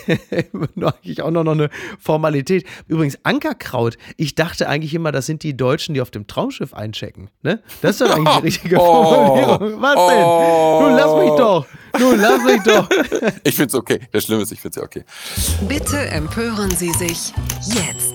[0.75, 1.69] eigentlich auch noch eine
[1.99, 2.65] Formalität.
[2.87, 7.29] Übrigens, Ankerkraut, ich dachte eigentlich immer, das sind die Deutschen, die auf dem Traumschiff einchecken.
[7.43, 7.61] Ne?
[7.81, 9.81] Das ist doch eigentlich die richtige Formulierung.
[9.81, 10.23] Was denn?
[10.23, 10.79] Oh.
[10.81, 11.65] Nun lass mich doch.
[11.99, 12.89] Nun lass mich doch.
[13.43, 13.99] ich find's okay.
[14.11, 15.03] Das Schlimme ist, ich find's ja okay.
[15.67, 17.33] Bitte empören Sie sich
[17.65, 18.08] jetzt.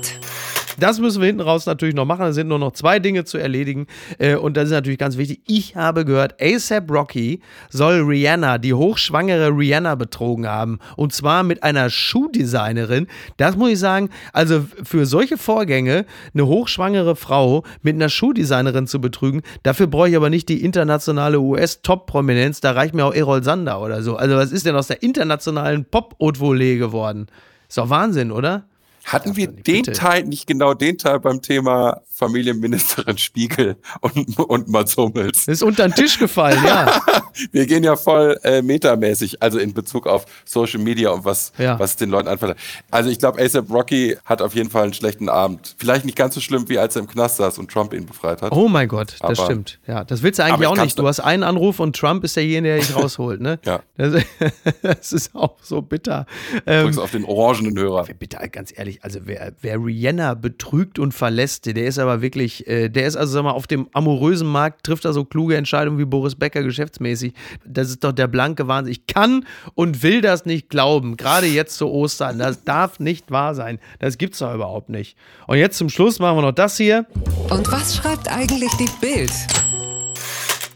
[0.78, 2.26] Das müssen wir hinten raus natürlich noch machen.
[2.26, 3.86] Es sind nur noch zwei Dinge zu erledigen.
[4.18, 5.40] Äh, und das ist natürlich ganz wichtig.
[5.46, 10.78] Ich habe gehört, ASAP Rocky soll Rihanna, die hochschwangere Rihanna, betrogen haben.
[10.96, 13.06] Und zwar mit einer Schuhdesignerin.
[13.36, 19.00] Das muss ich sagen, also für solche Vorgänge, eine hochschwangere Frau mit einer Schuhdesignerin zu
[19.00, 22.60] betrügen, dafür brauche ich aber nicht die internationale US-Top-Prominenz.
[22.60, 24.16] Da reicht mir auch Errol Sander oder so.
[24.16, 27.26] Also, was ist denn aus der internationalen Pop-Haute-Volée geworden?
[27.68, 28.64] Ist doch Wahnsinn, oder?
[29.04, 29.84] Hatten wir den.
[29.84, 35.48] Teil, nicht genau den Teil beim Thema Familienministerin Spiegel und, und Mats Hummels?
[35.48, 37.00] Ist unter den Tisch gefallen, ja.
[37.52, 41.78] wir gehen ja voll äh, metamäßig, also in Bezug auf Social Media und was, ja.
[41.78, 42.56] was den Leuten anfällt.
[42.90, 45.74] Also ich glaube, ASAP Rocky hat auf jeden Fall einen schlechten Abend.
[45.78, 48.42] Vielleicht nicht ganz so schlimm, wie als er im Knast saß und Trump ihn befreit
[48.42, 48.52] hat.
[48.52, 49.80] Oh mein Gott, das aber, stimmt.
[49.86, 50.98] Ja, das willst du eigentlich auch nicht.
[50.98, 53.58] Du hast einen Anruf und Trump ist derjenige, der dich rausholt, ne?
[53.64, 53.80] ja.
[53.96, 54.22] Das,
[54.82, 56.26] das, ist auch so bitter.
[56.66, 58.06] Ähm, Drückst auf den orangenen Hörer.
[58.18, 62.88] Bitte, ganz ehrlich, also wer, wer Rihanna betrügt und verlässt, der ist aber wirklich, äh,
[62.88, 66.04] der ist also, sag mal, auf dem amorösen Markt trifft er so kluge Entscheidungen wie
[66.04, 67.32] Boris Becker geschäftsmäßig.
[67.66, 68.92] Das ist doch der blanke Wahnsinn.
[68.92, 69.44] Ich kann
[69.74, 72.38] und will das nicht glauben, gerade jetzt zu Ostern.
[72.38, 73.80] Das darf nicht wahr sein.
[73.98, 75.16] Das gibt's doch überhaupt nicht.
[75.46, 77.06] Und jetzt zum Schluss machen wir noch das hier.
[77.50, 79.32] Und was schreibt eigentlich die Bild?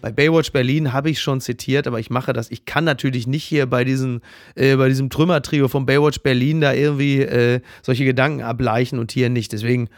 [0.01, 2.51] Bei Baywatch Berlin habe ich schon zitiert, aber ich mache das.
[2.51, 4.21] Ich kann natürlich nicht hier bei, diesen,
[4.55, 9.29] äh, bei diesem Trümmertrio von Baywatch Berlin da irgendwie äh, solche Gedanken ableichen und hier
[9.29, 9.53] nicht.
[9.53, 9.89] Deswegen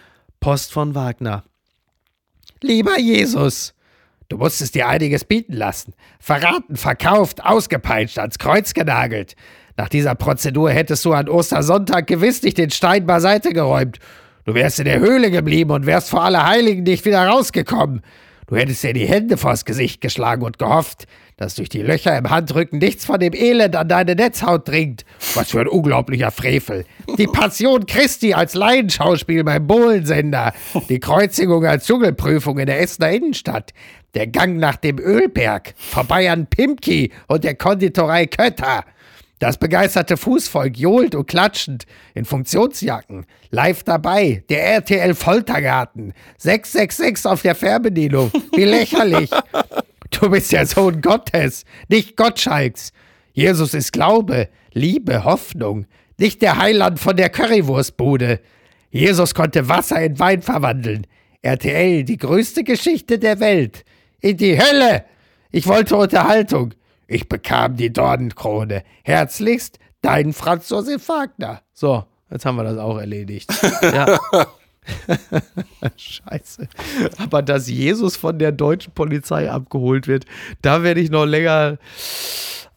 [0.40, 1.44] Post von Wagner.
[2.62, 3.74] Lieber Jesus,
[4.30, 5.92] du musstest dir einiges bieten lassen.
[6.18, 9.36] Verraten, verkauft, ausgepeitscht, ans Kreuz genagelt.
[9.76, 13.98] Nach dieser Prozedur hättest du an Ostersonntag gewiss nicht den Stein beiseite geräumt.
[14.46, 18.00] Du wärst in der Höhle geblieben und wärst vor aller Heiligen nicht wieder rausgekommen.
[18.50, 22.30] Du hättest dir die Hände vors Gesicht geschlagen und gehofft, dass durch die Löcher im
[22.30, 25.04] Handrücken nichts von dem Elend an deine Netzhaut dringt.
[25.34, 26.84] Was für ein unglaublicher Frevel.
[27.16, 30.52] Die Passion Christi als Laienschauspiel beim Bohlensender.
[30.88, 33.72] Die Kreuzigung als Dschungelprüfung in der Essener Innenstadt.
[34.14, 35.74] Der Gang nach dem Ölberg.
[35.76, 38.84] Vorbei an Pimki und der Konditorei Kötter.
[39.40, 43.24] Das begeisterte Fußvolk johlt und klatschend in Funktionsjacken.
[43.50, 46.12] Live dabei, der RTL Foltergarten.
[46.36, 48.30] 666 auf der Fernbedienung.
[48.54, 49.30] Wie lächerlich.
[50.12, 52.92] Du bist der Sohn Gottes, nicht Gottschalks.
[53.32, 55.86] Jesus ist Glaube, Liebe, Hoffnung,
[56.18, 58.40] nicht der Heiland von der Currywurstbude.
[58.90, 61.06] Jesus konnte Wasser in Wein verwandeln.
[61.42, 63.84] RTL, die größte Geschichte der Welt.
[64.20, 65.04] In die Hölle!
[65.52, 66.74] Ich wollte Unterhaltung.
[67.10, 68.84] Ich bekam die Dornenkrone.
[69.02, 71.60] Herzlichst, dein Franz Josef Wagner.
[71.72, 73.52] So, jetzt haben wir das auch erledigt.
[73.82, 74.18] Ja.
[75.96, 76.68] Scheiße.
[77.18, 80.24] Aber dass Jesus von der deutschen Polizei abgeholt wird,
[80.62, 81.78] da werde ich noch länger.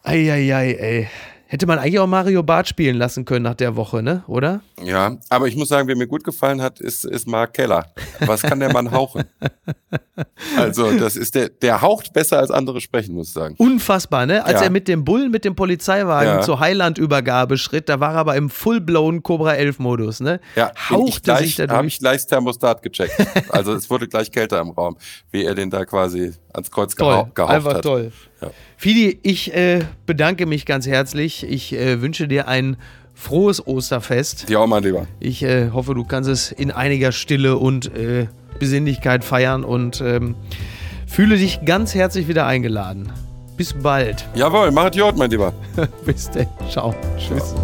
[0.02, 1.08] Eieiei, ey.
[1.54, 4.24] Hätte man eigentlich auch Mario Barth spielen lassen können nach der Woche, ne?
[4.26, 4.60] Oder?
[4.82, 7.92] Ja, aber ich muss sagen, wer mir gut gefallen hat, ist, ist Mark Keller.
[8.18, 9.22] Was kann der Mann hauchen?
[10.56, 13.56] Also, das ist der, der haucht besser als andere sprechen, muss ich sagen.
[13.58, 14.44] Unfassbar, ne?
[14.44, 14.66] Als ja.
[14.66, 16.40] er mit dem Bullen, mit dem Polizeiwagen ja.
[16.40, 20.40] zur Heilandübergabe schritt, da war er aber im full-blown Cobra 11 Modus, ne?
[20.54, 21.76] Ja, hauchte gleich, sich dadurch.
[21.76, 23.16] habe ich gleich Thermostat gecheckt.
[23.48, 24.96] also, es wurde gleich kälter im Raum,
[25.32, 27.82] wie er den da quasi ans Kreuz toll, gehaucht einfach hat.
[27.82, 28.12] toll.
[28.44, 28.50] Ja.
[28.76, 31.46] Fidi, ich äh, bedanke mich ganz herzlich.
[31.48, 32.76] Ich äh, wünsche dir ein
[33.14, 34.48] frohes Osterfest.
[34.48, 35.06] Dir auch, mein Lieber.
[35.20, 38.26] Ich äh, hoffe, du kannst es in einiger Stille und äh,
[38.58, 40.34] Besinnlichkeit feiern und ähm,
[41.06, 43.12] fühle dich ganz herzlich wieder eingeladen.
[43.56, 44.26] Bis bald.
[44.34, 45.52] Jawohl, mach Jod, mein Lieber.
[46.04, 46.48] Bis dann.
[46.70, 46.94] Ciao.
[47.16, 47.54] Tschüss.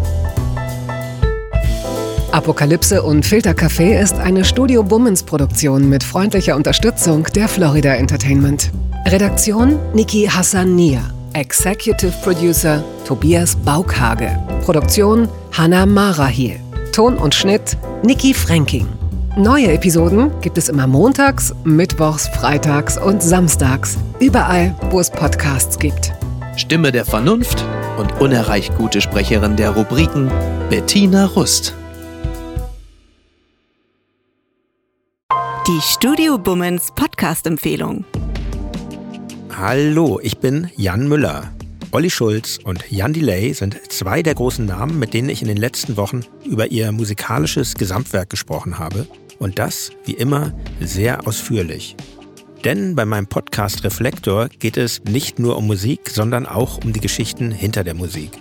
[2.31, 8.71] Apokalypse und Filtercafé ist eine Studio Bummens Produktion mit freundlicher Unterstützung der Florida Entertainment.
[9.05, 11.01] Redaktion Niki Hassania.
[11.33, 14.29] Executive Producer Tobias Baukhage.
[14.63, 16.59] Produktion Hanna Marahiel.
[16.93, 18.87] Ton und Schnitt Niki Fränking.
[19.35, 23.97] Neue Episoden gibt es immer montags, mittwochs, freitags und samstags.
[24.19, 26.13] Überall, wo es Podcasts gibt.
[26.55, 27.65] Stimme der Vernunft
[27.97, 30.29] und unerreicht gute Sprecherin der Rubriken
[30.69, 31.73] Bettina Rust.
[35.67, 38.03] Die Studio Bummens Podcast-Empfehlung.
[39.57, 41.51] Hallo, ich bin Jan Müller.
[41.91, 45.57] Olli Schulz und Jan Delay sind zwei der großen Namen, mit denen ich in den
[45.57, 49.05] letzten Wochen über ihr musikalisches Gesamtwerk gesprochen habe.
[49.39, 51.95] Und das, wie immer, sehr ausführlich.
[52.63, 57.01] Denn bei meinem Podcast Reflektor geht es nicht nur um Musik, sondern auch um die
[57.01, 58.31] Geschichten hinter der Musik.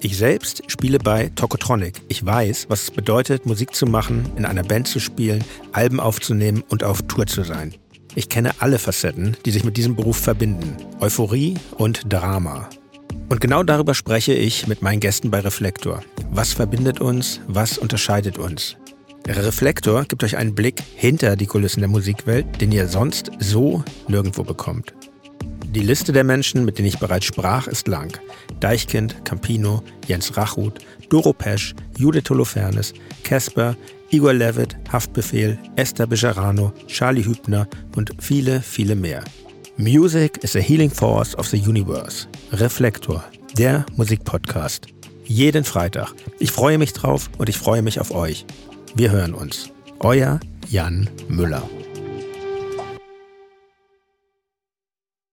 [0.00, 2.00] Ich selbst spiele bei Tokotronic.
[2.08, 6.62] Ich weiß, was es bedeutet, Musik zu machen, in einer Band zu spielen, Alben aufzunehmen
[6.68, 7.74] und auf Tour zu sein.
[8.14, 10.76] Ich kenne alle Facetten, die sich mit diesem Beruf verbinden.
[11.00, 12.68] Euphorie und Drama.
[13.30, 16.02] Und genau darüber spreche ich mit meinen Gästen bei Reflektor.
[16.30, 17.40] Was verbindet uns?
[17.46, 18.76] Was unterscheidet uns?
[19.26, 24.42] Reflektor gibt euch einen Blick hinter die Kulissen der Musikwelt, den ihr sonst so nirgendwo
[24.42, 24.92] bekommt.
[25.64, 28.18] Die Liste der Menschen, mit denen ich bereits sprach, ist lang.
[28.60, 32.92] Deichkind, Campino, Jens Rachut, Doro Pesch, Judith Holofernes,
[33.22, 33.74] Casper,
[34.12, 39.24] Igor Levitt, Haftbefehl, Esther Bejarano, Charlie Hübner und viele, viele mehr.
[39.78, 42.28] Music is a healing force of the universe.
[42.52, 43.24] Reflektor,
[43.56, 44.86] der Musikpodcast.
[45.24, 46.12] Jeden Freitag.
[46.38, 48.44] Ich freue mich drauf und ich freue mich auf euch.
[48.94, 49.70] Wir hören uns.
[50.00, 51.62] Euer Jan Müller.